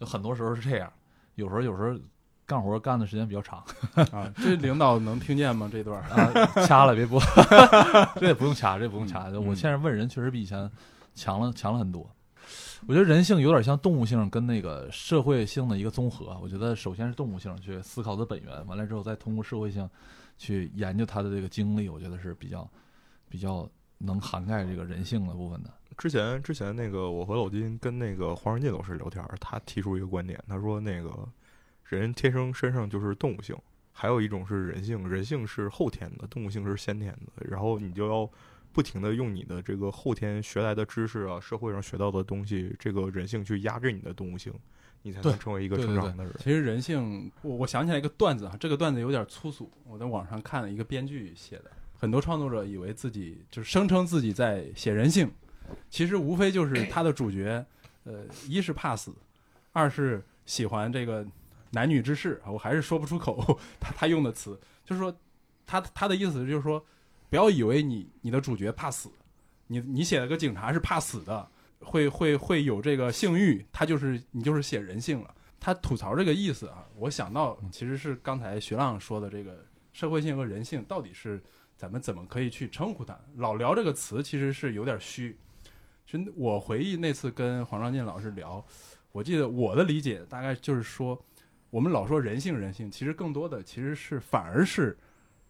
[0.00, 0.92] 就很多时候是这样，
[1.36, 1.98] 有时候有时候
[2.44, 3.64] 干活干的时间比较长
[4.12, 5.68] 啊，这领导能听见吗？
[5.72, 7.20] 这段啊，掐了别播，
[8.20, 9.28] 这也不用掐，这也不用掐。
[9.30, 10.70] 我嗯现在问人确实比以前
[11.14, 12.08] 强了强了很多。
[12.86, 16.38] 我觉得人性有点像动物性跟那个社会性的一个综合。
[16.40, 19.88] 我觉得首先是动物性去思考的本源，完了之后再通过社会性
[20.38, 22.70] 去研究他的这个经历，我觉得是比较
[23.28, 23.68] 比较
[23.98, 25.72] 能涵盖这个人性的部分的。
[25.96, 31.26] 之前之前那个我和老金跟那个黄仁进老师聊天，他提出一个观点，他说那个
[31.84, 33.56] 人天生身上就是动物性，
[33.92, 38.30] 还有一种是人性，人性是后天的，动物性是先天的，然后你就要
[38.72, 44.52] 不停的用你的这个后天学来的知识啊，社会上学到的东西，这个人性去压制你的动物性，
[45.00, 46.34] 你才能成为一个对对正常的人。
[46.38, 55.30] 其实人性，我我想起来一个段子啊，这个段子有点粗俗，我在网上看了一个编剧写的，很多创作者以为自己就是声称自己在写人性，
[55.88, 57.64] 其实无非就是他的主角，
[58.04, 59.14] 呃，一是怕死，
[59.72, 61.26] 二是喜欢这个
[61.70, 65.14] 男女之事啊，我还是说不出口 他他用的词，就是说
[65.66, 66.84] 他他的意思就是说，
[67.28, 69.10] 不要以为你你的主角怕死，
[69.66, 71.48] 你你写了个警察是怕死的，
[71.80, 75.34] 会会会有这个性欲，他就是你就是写人性了。
[75.58, 81.42] 他吐槽这个意思啊，我想到其实是刚才徐浪说的这个社会性和人性到底是
[81.76, 83.18] 咱们怎么可以去称呼他？
[83.36, 85.36] 老聊这个词其实是有点虚。
[86.06, 88.64] 其实我回忆那次跟黄章进老师聊，
[89.12, 91.20] 我记得我的理解大概就是说，
[91.68, 94.96] 我们老说人性人性，其实更多的其实是反而是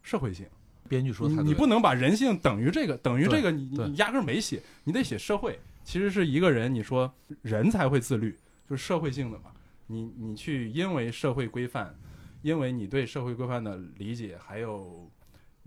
[0.03, 0.47] 社会性。
[0.89, 5.59] 编剧说的太对了你你不能把人性等于这个，等于这个你你压根儿没写，你得写社会。
[5.85, 7.13] 其实是一个人，你说
[7.43, 8.37] 人才会自律，
[8.69, 9.53] 就是社会性的嘛。
[9.87, 11.95] 你你去因为社会规范，
[12.43, 15.09] 因为你对社会规范的理解，还有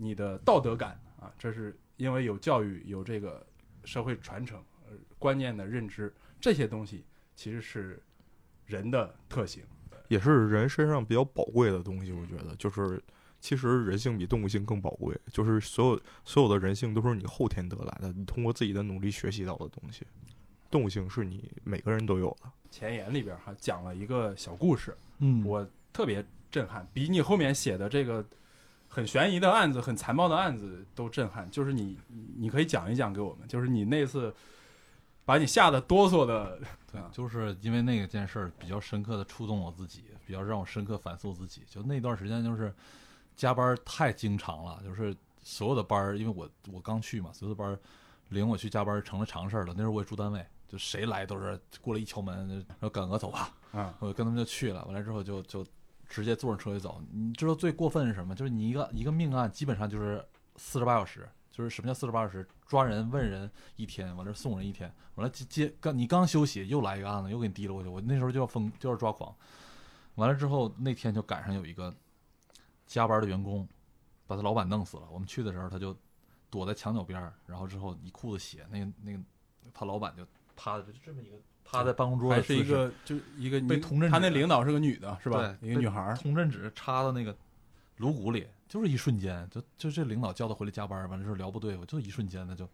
[0.02, 3.46] 你的道德感啊，这是因为有教育，有这个
[3.84, 7.04] 社会传承、呃观念的认知，这些东西
[7.36, 8.02] 其实是
[8.64, 9.62] 人的特性。
[10.08, 12.12] 也是人身上比较宝贵的东西。
[12.12, 13.00] 我觉得就是，
[13.40, 15.14] 其实人性比动物性更宝贵。
[15.30, 20.06] 就是所有所有的人性都是你后天得来的，你通过自己的努力学习到的东西。
[20.70, 22.50] 动物性是你每个人都有的。
[22.70, 28.24] 前言里边哈讲了一个小故事，嗯，我特别震撼，比你后面写的这个
[28.92, 31.48] 很悬疑的案子、很残暴的案子都震撼。
[31.50, 31.96] 就是你，
[32.36, 34.34] 你可以讲一讲给我们，就是你那次
[35.24, 36.58] 把你吓得哆嗦的，
[36.90, 41.62] 对，就是因为那个件事儿比较深刻的触动我自己，比较让我深刻反思我自己。
[41.70, 42.74] 就那段时间，就是
[43.36, 47.78] 加班太经常了，就是所有的班儿，因为我我刚去嘛，所有的班儿
[48.30, 49.72] 领我去加班成了常事儿了。
[49.76, 54.84] 那时候我也住单位，就谁来都是过来一敲门，然后赶个走吧，啊，我跟他们就去了。
[54.86, 55.64] 完了之后就就
[56.10, 57.02] 直接坐上车就走。
[57.10, 58.34] 你知道最过分是什么？
[58.34, 60.22] 就是你一个一个命案基本上就是
[60.56, 61.26] 四十八小时。
[61.52, 62.48] 就是什么叫四十八小时？
[62.66, 67.88] 抓人问人一天，完了送人一天，完了接接刚你刚休息又来一个案子，又给你提溜过去。
[67.88, 69.34] 我那时候就要疯，就要抓狂。
[70.14, 71.94] 完了之后那天就赶上有一个
[72.86, 73.68] 加班的员工，
[74.26, 75.08] 把他老板弄死了。
[75.10, 75.94] 我们去的时候他就
[76.48, 79.18] 躲在墙角边，然后之后一裤子血，那个那个
[79.74, 81.36] 他老板就趴在就这么一个
[81.70, 85.56] 趴在办公桌是一个就一个女被同镇他那领导是个女的，是吧？
[85.60, 87.34] 一个女孩儿，通镇纸插到那个
[87.98, 92.68] 颅骨里，就是一瞬间，就就这领导叫他回来加班，完了之后聊不对付，就一瞬间他就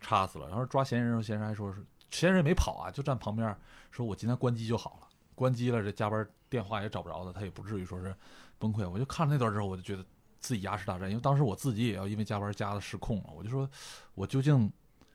[0.00, 0.48] 插死了。
[0.48, 3.52] 然后抓嫌疑人的时候，嫌疑人还说是嫌疑人没跑啊，就站旁边
[3.90, 8.14] 说我今天关机就好了，关机了这加班电话也找不着他，他也不至于说是
[8.58, 8.88] 崩溃。
[8.88, 10.04] 我就看了那段之后，我就觉得
[10.38, 13.68] 自己牙齿大战，因为当时我自己也要因为加班加的失控了，我就说
[14.14, 14.70] 我究竟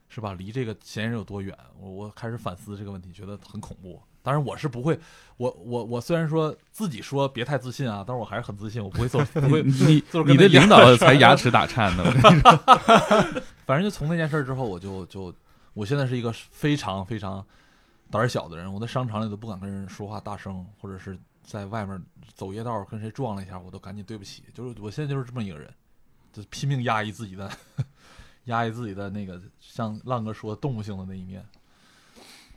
[0.08, 1.58] 是吧离这个嫌疑人有多远？
[1.80, 4.01] 我我开始反思这个问题，觉得很恐怖。
[4.22, 4.99] 当然我是不会，
[5.38, 12.03] 我我我虽然说自己说别太自信啊，但是我还是很自信，我不会做， 不会你你的领导才牙齿打颤呢。
[13.68, 15.32] 反正就从那件事儿之后，我就就
[15.74, 17.45] 我现在是一个非常非常
[18.10, 22.01] 胆儿小的人，我在商场里都不敢跟人说话大声，或者是在外面
[22.34, 24.43] 走夜道跟谁撞了一下，我都赶紧对不起。
[24.56, 25.72] 就是我现在就是这么一个人，
[26.34, 27.51] 就拼命压抑自己的
[28.46, 31.46] 压抑自己的那个像浪哥说动物性的那一面。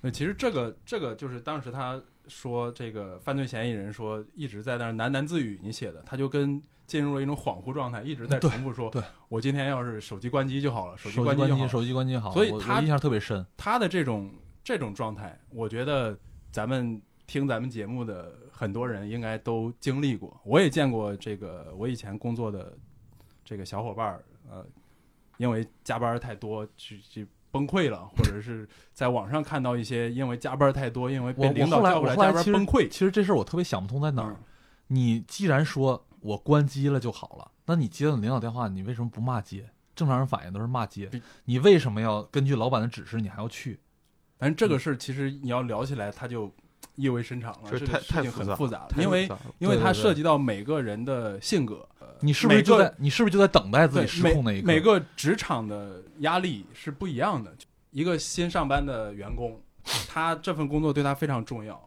[0.01, 11.68] 那其实这个这个就是当时他说这个犯罪嫌疑人说一直在那儿喃喃自语，你写的，他就跟进入了一种恍惚状态，一直在重复说，对我今天要是手机关机就好了，手机关机，关机就好了。
[11.68, 13.45] 手机关机好，所以他印象特别深。
[13.57, 14.32] 他的这种
[14.62, 16.16] 这种状态，我觉得
[16.53, 20.41] 咱们听咱们节目的很多人应该都经历过。
[20.45, 22.72] 我也见过这个，我以前工作的
[23.45, 24.64] 这个小伙伴儿，呃，
[25.39, 32.86] 因为加班太多，去去崩溃了，或者是在网上看到一些因为加班太多，因为被我领导我后来叫过来加班崩溃。
[32.89, 34.32] 其实这事儿我特别想不通在哪儿。
[34.32, 34.45] 嗯
[34.91, 39.68] 你既然说我关机了就好了，那你接到领导电话，你为什么不骂街？
[39.95, 41.11] 正常人反应都是骂街，
[41.45, 43.80] 你为什么要根据老板的指示你还要去？
[44.39, 46.51] 反正这个事儿其实你要聊起来，它就
[46.95, 49.28] 意味深长了，这事情太复杂很复杂了，因为
[49.59, 54.66] 因为它涉及到每个人的性格，呃你是不是就在你是不是就在等待自己失控那一刻？
[54.66, 57.54] 每每个职场的压力是不一样的。
[57.90, 59.58] 一个新上班的员工，
[60.06, 61.82] 他这份工作对他非常重要。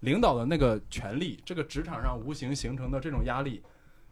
[0.00, 3.62] 领导的那个权利，这个职场上无形形成的这种压力，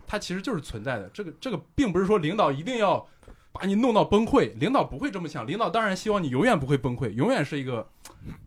[0.07, 1.09] 它其实就是存在的。
[1.11, 3.07] 这个这个并不是说领导一定要
[3.53, 5.47] 把你弄到崩溃，领导不会这么想。
[5.47, 7.87] 领导当然希望你永远不会崩溃，永远是一个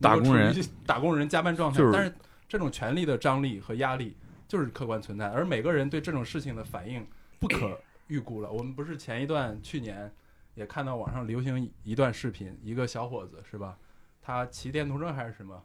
[0.01, 0.53] 打工人
[0.85, 1.77] 打工人加班状态。
[1.77, 2.13] 就是但是
[2.47, 4.17] 这种权力的张力和压力
[4.49, 7.05] 就是客观存在，而每个人对这种事情的反应
[7.39, 8.51] 不可预估了。
[8.51, 10.11] 我们不是前一段去年
[10.55, 13.77] 也看到网上流行一段视频，一个小伙子是吧？
[14.19, 15.63] 他骑电动车还是什么？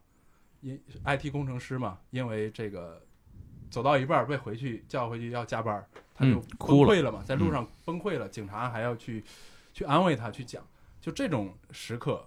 [0.61, 3.03] 因 IT 工程师嘛，因为这个
[3.71, 9.23] 走到一半儿被回去叫回去要加班儿，他就嗯崩溃了嘛，在路上崩溃了，警察还要去
[9.73, 10.63] 去安慰他，去讲，
[11.01, 12.23] 就这种时刻，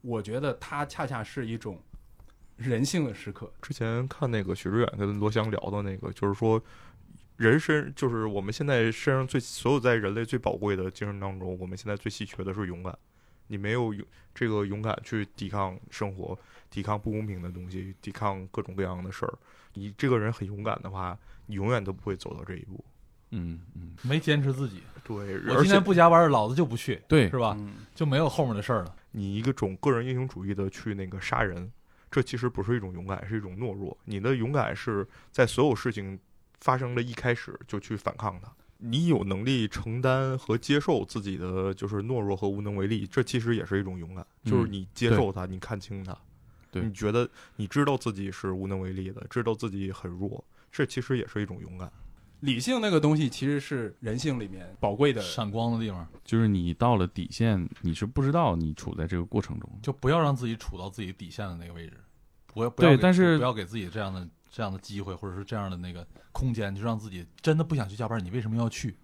[0.00, 1.80] 我觉得他恰恰是一种
[2.60, 3.50] 人性的时刻。
[3.62, 6.62] 之前看那个许知远跟罗翔聊的那个，就是说，
[7.36, 12.96] 人身就是我们现在身上最所有在人类最宝贵的精神当中，我们现在最稀缺的是勇敢。
[13.46, 16.38] 你没有勇这个勇敢去抵抗生活，
[16.70, 19.34] 抵抗不公平的东西，抵抗各种各样的事儿，
[19.74, 22.84] 你这个人很勇敢的话，你永远都不会走到这一步。
[23.32, 24.82] 嗯嗯，没坚持自己。
[25.02, 25.16] 对，
[25.48, 27.56] 我今天不加班，老子就不去，对是吧？
[27.58, 28.94] 嗯，就没有后面的事儿了。
[29.12, 31.72] 你一个种个人英雄主义的去那个杀人，
[32.10, 33.96] 这其实不是一种勇敢，是一种懦弱。
[34.04, 36.18] 你的勇敢是在所有事情
[36.60, 38.52] 发生的一开始就去反抗它。
[38.78, 44.26] 你有能力承担和接受自己的就是懦弱和无能为力，这其实也是一种勇敢。
[44.44, 46.16] 就是你接受它，你看清它，
[46.70, 50.42] 对你觉得你知道自己是无能为力的，知道自己很弱，
[50.72, 51.92] 这其实也是一种勇敢。
[52.40, 55.20] 理性那个东西其实是人性里面宝贵的。
[55.22, 59.70] 闪光的地方，就是你到了底线，你是不知道你处在这个过程中。
[59.82, 61.96] 就不要让自己处到自己底线的那个位置，
[62.46, 68.96] 不要不要对但是不要给自己这样的这样的机会，或者是这样的那个空间，就让自己真的不想去加班，你为什么要去？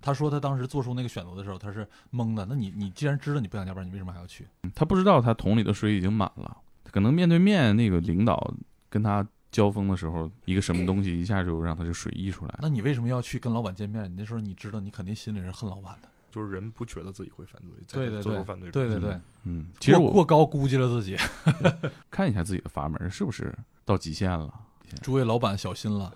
[0.00, 2.44] 他说他当时做出那个选择的时候，他是懵的。
[2.44, 4.46] 那你你既然知道你不想加班，你为什么还要去？
[4.74, 6.58] 他不知道他桶里的水已经满了，
[6.90, 8.54] 可能面对面那个领导
[8.90, 12.58] 跟他交锋的时候，一个什么东西一下就让他就水溢出来。
[12.60, 14.10] 那你为什么要去跟老板见面？
[14.10, 16.08] 你那时候你知道，你肯定心里是恨老板的。
[16.32, 21.16] 就是人不觉得自己会犯罪，对对对做出犯罪，对对对，嗯，其实我过高估计了自己。
[22.10, 24.52] 看一下自己的阀门是不是到极限了。
[25.00, 26.12] 诸位老板小心了，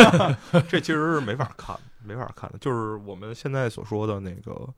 [0.68, 1.74] 这其实是没法看，
[2.04, 2.58] 没法看的。
[2.58, 4.68] 就是我们现在所说的那个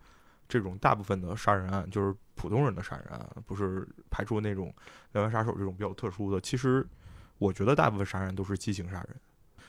[0.48, 4.72] 这种大部分的杀人案，就是普通人的杀人案，不是排除那种
[5.10, 6.40] 连环杀手这种比较特殊的。
[6.40, 6.86] 其实
[7.38, 9.16] 我觉得大部分杀人都是激情杀人，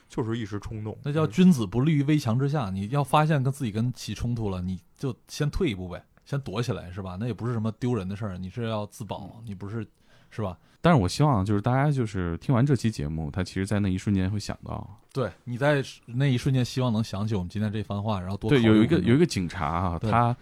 [0.08, 0.98] 就是一时冲动。
[1.04, 2.70] 那叫君子不立于危墙之下。
[2.70, 7.18] 你要发现跟自己跟起冲突了，你就先退一步呗，先躲起来，是吧？
[7.20, 9.88] 那也不是什么丢人的事儿，你是要自保，你不是
[10.30, 10.58] 是吧？
[10.82, 20.10] 但是我希望就是大家就是听完这期节目，他其实，在那一瞬间会想到，对，你在那一瞬间希望能想起我们今天这番话，然后多对，有一个有一个警察啊，对。
[20.10, 20.36] 他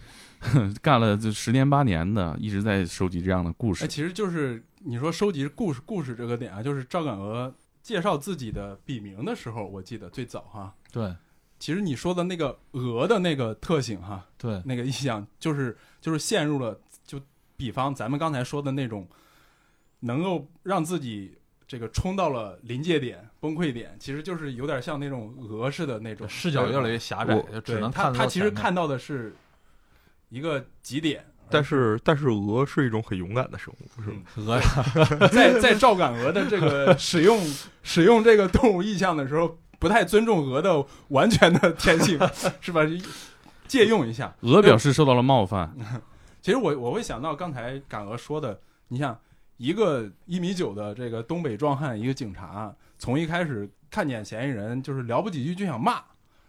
[0.84, 3.84] 干了这十年八年的，一直在收集这样的故事。
[3.84, 3.92] 哎，事。
[3.92, 11.16] 其实就是你说收集故事故事这个点啊，就是赵敢鹅介绍自己的笔名的时候，我记得最早哈，对。
[11.58, 14.62] 其实你说的那个鹅的那个特性哈，对。
[14.66, 17.20] 那个意象就是就是陷入了，就
[17.56, 19.08] 比方咱们刚才说的那种，
[20.08, 21.38] 能够让自己
[21.68, 29.36] 这个冲到了临界点、崩溃点，其实就是有点像那种鹅似的那种视角越来越狭窄，我就只能看他他其实看到的是
[30.30, 34.16] 一个极点，但是但是鹅是一种很勇敢的生物，是吧？
[34.38, 37.40] 嗯鹅呀， 在在照赶鹅的这个使用
[37.84, 42.20] 使用这个动物意象的时候，不太尊重鹅的完全的天性，
[42.62, 42.82] 是吧？
[43.68, 44.34] 借用一下。
[44.40, 45.76] 鹅表示受到了冒犯，
[46.42, 49.20] 其实我我会想到刚才赶鹅说的，你想
[49.58, 56.04] 一个一米九的这个东北壮汉，一个警察，从一开始看见嫌疑人就是聊不几句就想骂，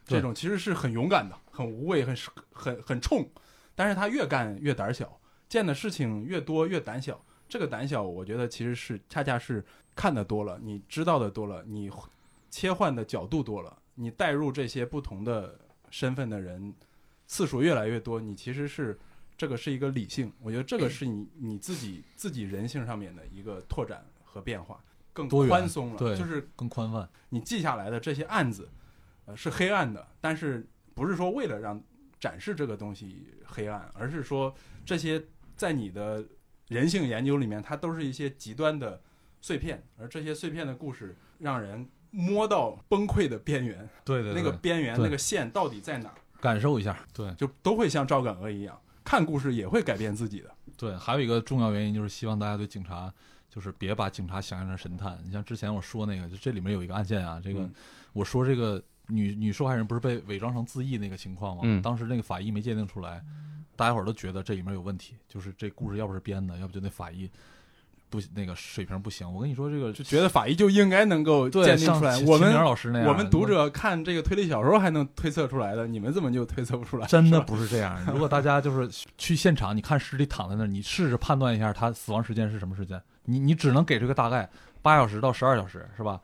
[0.04, 2.16] 这种其实是很勇敢的，很无畏，很
[2.52, 3.28] 很很冲，
[3.74, 7.20] 但是他越干越胆小，见的事情越多越胆小。
[7.48, 9.64] 这个胆小，我觉得其实是恰恰是
[9.96, 11.90] 看的多了，你知道的多了，你
[12.50, 16.74] 切换的角度多了，你带入这些不同的身份的人
[17.26, 18.98] 次数越来越多，你其实是
[19.39, 24.82] 这个是一个理性，我觉得这个是你你自己自己人性上面的一个拓展和变化，
[25.12, 25.97] 更宽松了。
[25.97, 27.09] 对就是更宽泛。
[27.28, 28.68] 你记下来的这些案子，
[29.26, 31.80] 呃，是黑暗的，但是不是说为了让
[32.18, 34.53] 展示这个东西黑暗，而是说
[34.84, 35.22] 这些
[35.57, 36.26] 在你的
[36.66, 39.01] 人性研究里面，它都是一些极端的
[39.41, 50.54] 碎片，而这些碎片的故事让人摸到崩溃的边缘，对对那个边缘那个线到底在哪儿，感受一下，对就都会像赵敢鹅一样，看故事也会改变自己的。
[50.76, 50.94] 对。
[50.96, 53.11] 还有一个重要原因就是希望大家对警察，
[53.48, 55.18] 就是别把警察想象成神探。
[55.24, 57.72] 你像之前我说那个，就这里面有一个案件啊，这个、嗯
[58.12, 61.62] 我说这个女女受害人不是被伪装成自缢那个情况吗？
[61.64, 63.24] 嗯当时那个法医没鉴定出来，
[63.76, 67.30] 大家伙儿都觉得这里面有问题，就是这故事要不是编的，要不就那法医
[68.11, 69.30] 不那个水平不行。
[69.32, 72.18] 我跟你说，这个就觉得法医就应该能够鉴定出来。
[72.22, 77.06] 我们老师那样，我们读者看这个推理小说还能推测出来的，你们怎么就推测不出来？
[77.06, 77.98] 真的不是这样。
[78.12, 84.48] 如果大家就是去现场，你看尸体躺在那儿，你试着判断一下他死亡时间是什么时间，你你只能给出个大概，
[84.82, 86.20] 八小时到十二小时，是吧？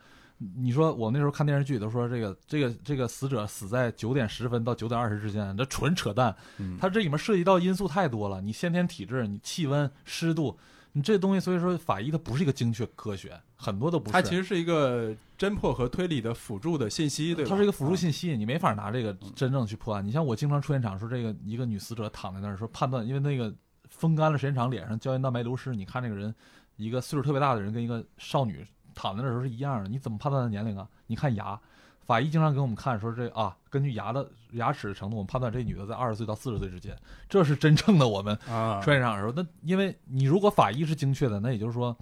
[0.56, 6.34] 你说我那时候看电视剧都说这个这个这个死者死在九点十分到九点二十之间，这纯扯淡。
[6.58, 10.58] 嗯它这里面涉及到因素太多了，你先天体质、你气温、湿度，
[10.96, 14.12] 你这东西，所以说法医它不是一个精确科学，很多都不是。
[14.12, 17.50] 它其实是一个侦破和推理的辅助的信息，对吧？
[17.50, 20.06] 它是一个辅助啊信息，你没法拿这个真正去破案。
[20.06, 23.52] 你像我经常出现场说，这个一个女死者躺在那儿说判断，因为那个
[23.88, 26.32] 风干了时间长，脸上胶原蛋白流失，你看这个人，
[26.76, 28.64] 一个岁数特别大的人跟一个少女
[28.94, 30.88] 躺在那儿的时候是一样的，你怎么判断她年龄啊？
[31.08, 31.60] 你看牙，
[32.06, 36.94] 法医经常给我们看说这啊，根据牙的牙齿的程度，我们判断这女的在二十岁到四十岁之间，
[37.28, 39.32] 这是真正的我们啊，出现场的时候。
[39.34, 41.96] 那因为你如果法医是精确的，那也就是说，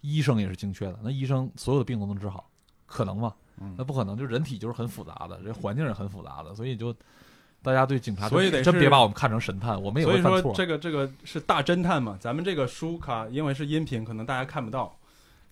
[0.00, 2.48] 医生也是精确的，那医生所有的病都能治好，
[2.86, 3.34] 可能吗？
[3.60, 6.94] 嗯那不可能，就人体就是很复杂的，这环境是很复杂的，所以就
[7.62, 10.54] 大家对警察真，所以得真别把我们看成神探，我们也所以说会犯错。
[10.54, 14.96] 这个这个是大侦探嘛，咱们这个书卡因为是音频，可能大家看不到。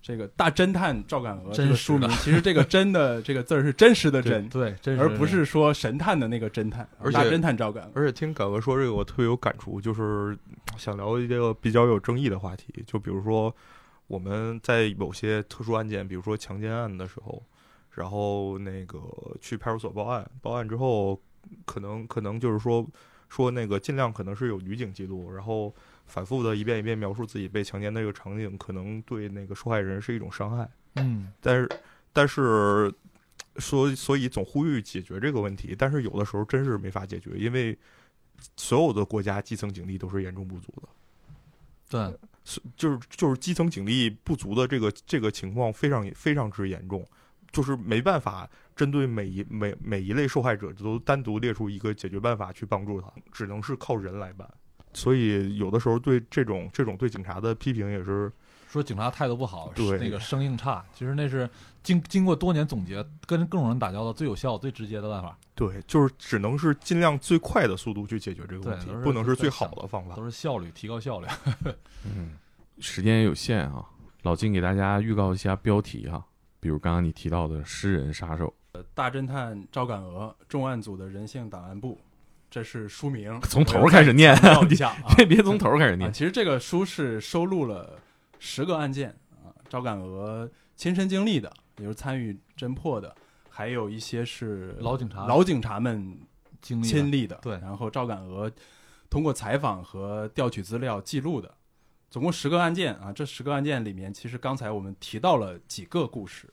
[0.02, 4.48] 这个大侦探赵敢娥这个书名， 其实这个“真”的这个字儿是真实的“真。
[4.48, 6.86] 对，真”，而不是说神探的那个侦探。
[6.98, 7.84] 而且大侦探赵敢。
[7.84, 10.36] 娥，而且听敢鹅说这个，我特别有感触，就是
[10.76, 13.54] 想聊一个比较有争议的话题，就比如说
[14.08, 17.40] 我们在某些特殊案件，比如说强奸案的时候，
[17.92, 18.98] 然后那个
[19.40, 21.20] 去派出所报案，报案之后，
[21.64, 22.84] 可能可能就是说
[23.28, 25.72] 说那个尽量可能是有女警记录，然后
[26.12, 30.70] 反复的一遍一遍描述自己被强奸的这个场景，可能对那个受害人是一种伤害。
[30.96, 31.68] 嗯，但是，
[32.12, 32.92] 但是，
[33.56, 37.78] 所所以总呼吁解决这个问题，但是有的时候真是没法解决，因为
[38.58, 40.88] 所有的国家基层警力都是严重不足的，
[41.88, 47.02] 对，是就是就是基层警力不足的这个这个情况非常非常之严重，
[47.50, 48.46] 就是没办法
[48.76, 54.46] 针对每一每每一类受害者都单独列出一个解决办法去帮助他，只能是靠人来办。
[54.94, 58.30] 所以有的时候对这种这种对警察的批评也是
[58.68, 61.48] 说警察态度不好，对那个生硬差，其实那是
[61.82, 70.24] 经经过多年总结，跟各种人打交道最有效、最直接的办法，对，就是只能是尽量最快的速度去解决这个问题不能是最好的方法都。
[70.24, 71.26] 是效率，提高效率。
[72.04, 72.38] 嗯，
[72.78, 73.84] 时间也有限啊，
[74.22, 76.24] 老金给大家预告一下标题哈、
[76.58, 82.00] 比如刚刚你提到的诗人杀手，呃大侦探赵敢娥，重案组的人性档案部，
[82.52, 83.40] 这是书名。
[83.48, 85.14] 从头开始念，报一下啊。
[85.16, 86.12] 别别从头开始啊，念。
[86.12, 87.98] 其实这个书是收录了
[88.38, 89.08] 十个案件
[89.42, 90.46] 啊，赵敢娥
[90.76, 93.16] 亲身经历的，也就是参与侦破的，
[93.48, 96.14] 还有一些是老警察老警察们
[96.60, 97.38] 经历的亲历的。
[97.40, 98.52] 对然后赵敢娥
[99.08, 101.54] 通过采访和调取资料记录的，
[102.10, 103.10] 总共十个案件啊。
[103.10, 106.52] 这十个案件里面，其实刚才我们提到了几个故事，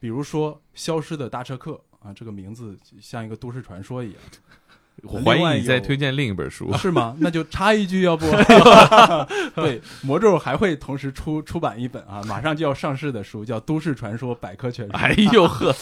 [0.00, 4.20] 比如说消失的大车客啊，这个名字像一个都市传说一样。
[5.02, 7.14] 我怀疑你在推荐另一本书，是吗？
[7.20, 8.24] 那就插一句，要不？
[9.54, 14.92] 对，魔咒还会同时出出版一本啊，马上就要上市的书，叫《都市传说百科全书》。
[14.96, 15.74] 哎呦呵，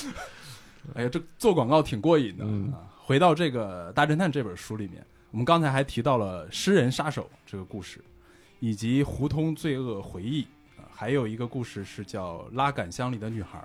[0.94, 2.90] 哎呀，这做广告挺过瘾的、嗯啊。
[2.98, 8.02] 回到这个《大侦探》这本书里面，我们刚才还提到了诗人杀手这个故事，
[8.58, 10.46] 以及胡同罪恶回忆
[10.76, 13.62] 啊，还有一个故事是叫《拉杆箱里的女孩》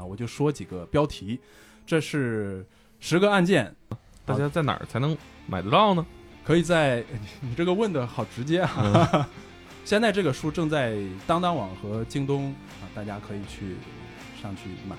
[0.00, 0.04] 啊。
[0.04, 1.40] 我就说几个标题，
[1.86, 2.64] 这是
[2.98, 3.74] 十个案件，
[4.30, 5.16] 大家在哪儿才能
[5.46, 6.04] 买得到呢？
[6.44, 7.04] 可以在
[7.40, 9.08] 你这个问的好直接啊！
[9.12, 9.24] 嗯
[9.84, 10.94] 现在这个书正在
[11.26, 13.76] 当当网和京东啊，大家可以去
[14.40, 14.94] 上去买。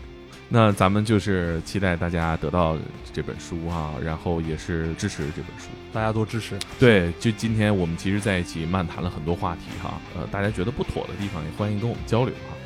[0.49, 2.77] 那咱们就是期待大家得到
[3.13, 5.69] 这本书哈、然后也是支持这本书。
[5.93, 6.59] 大家多支持。
[6.77, 12.57] 对，就今天我们其实在一起漫谈了很多话题哈，呃，大家觉得不妥的地方也欢迎跟我们交流哈。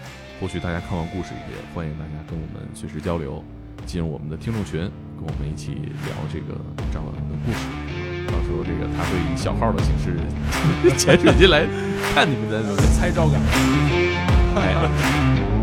[0.41, 3.43] 或许大家看完故事也欢迎大家跟我们随时交流，
[3.85, 4.81] 进入我们的听众群，
[5.15, 6.59] 跟我们一起聊这个
[6.91, 7.59] 张婉文的故事。
[8.27, 10.17] 到时候这个他会以小号的形式
[10.97, 11.65] 潜水进来
[12.13, 13.39] 看你们在猜招感。
[14.57, 15.54] 哎呀。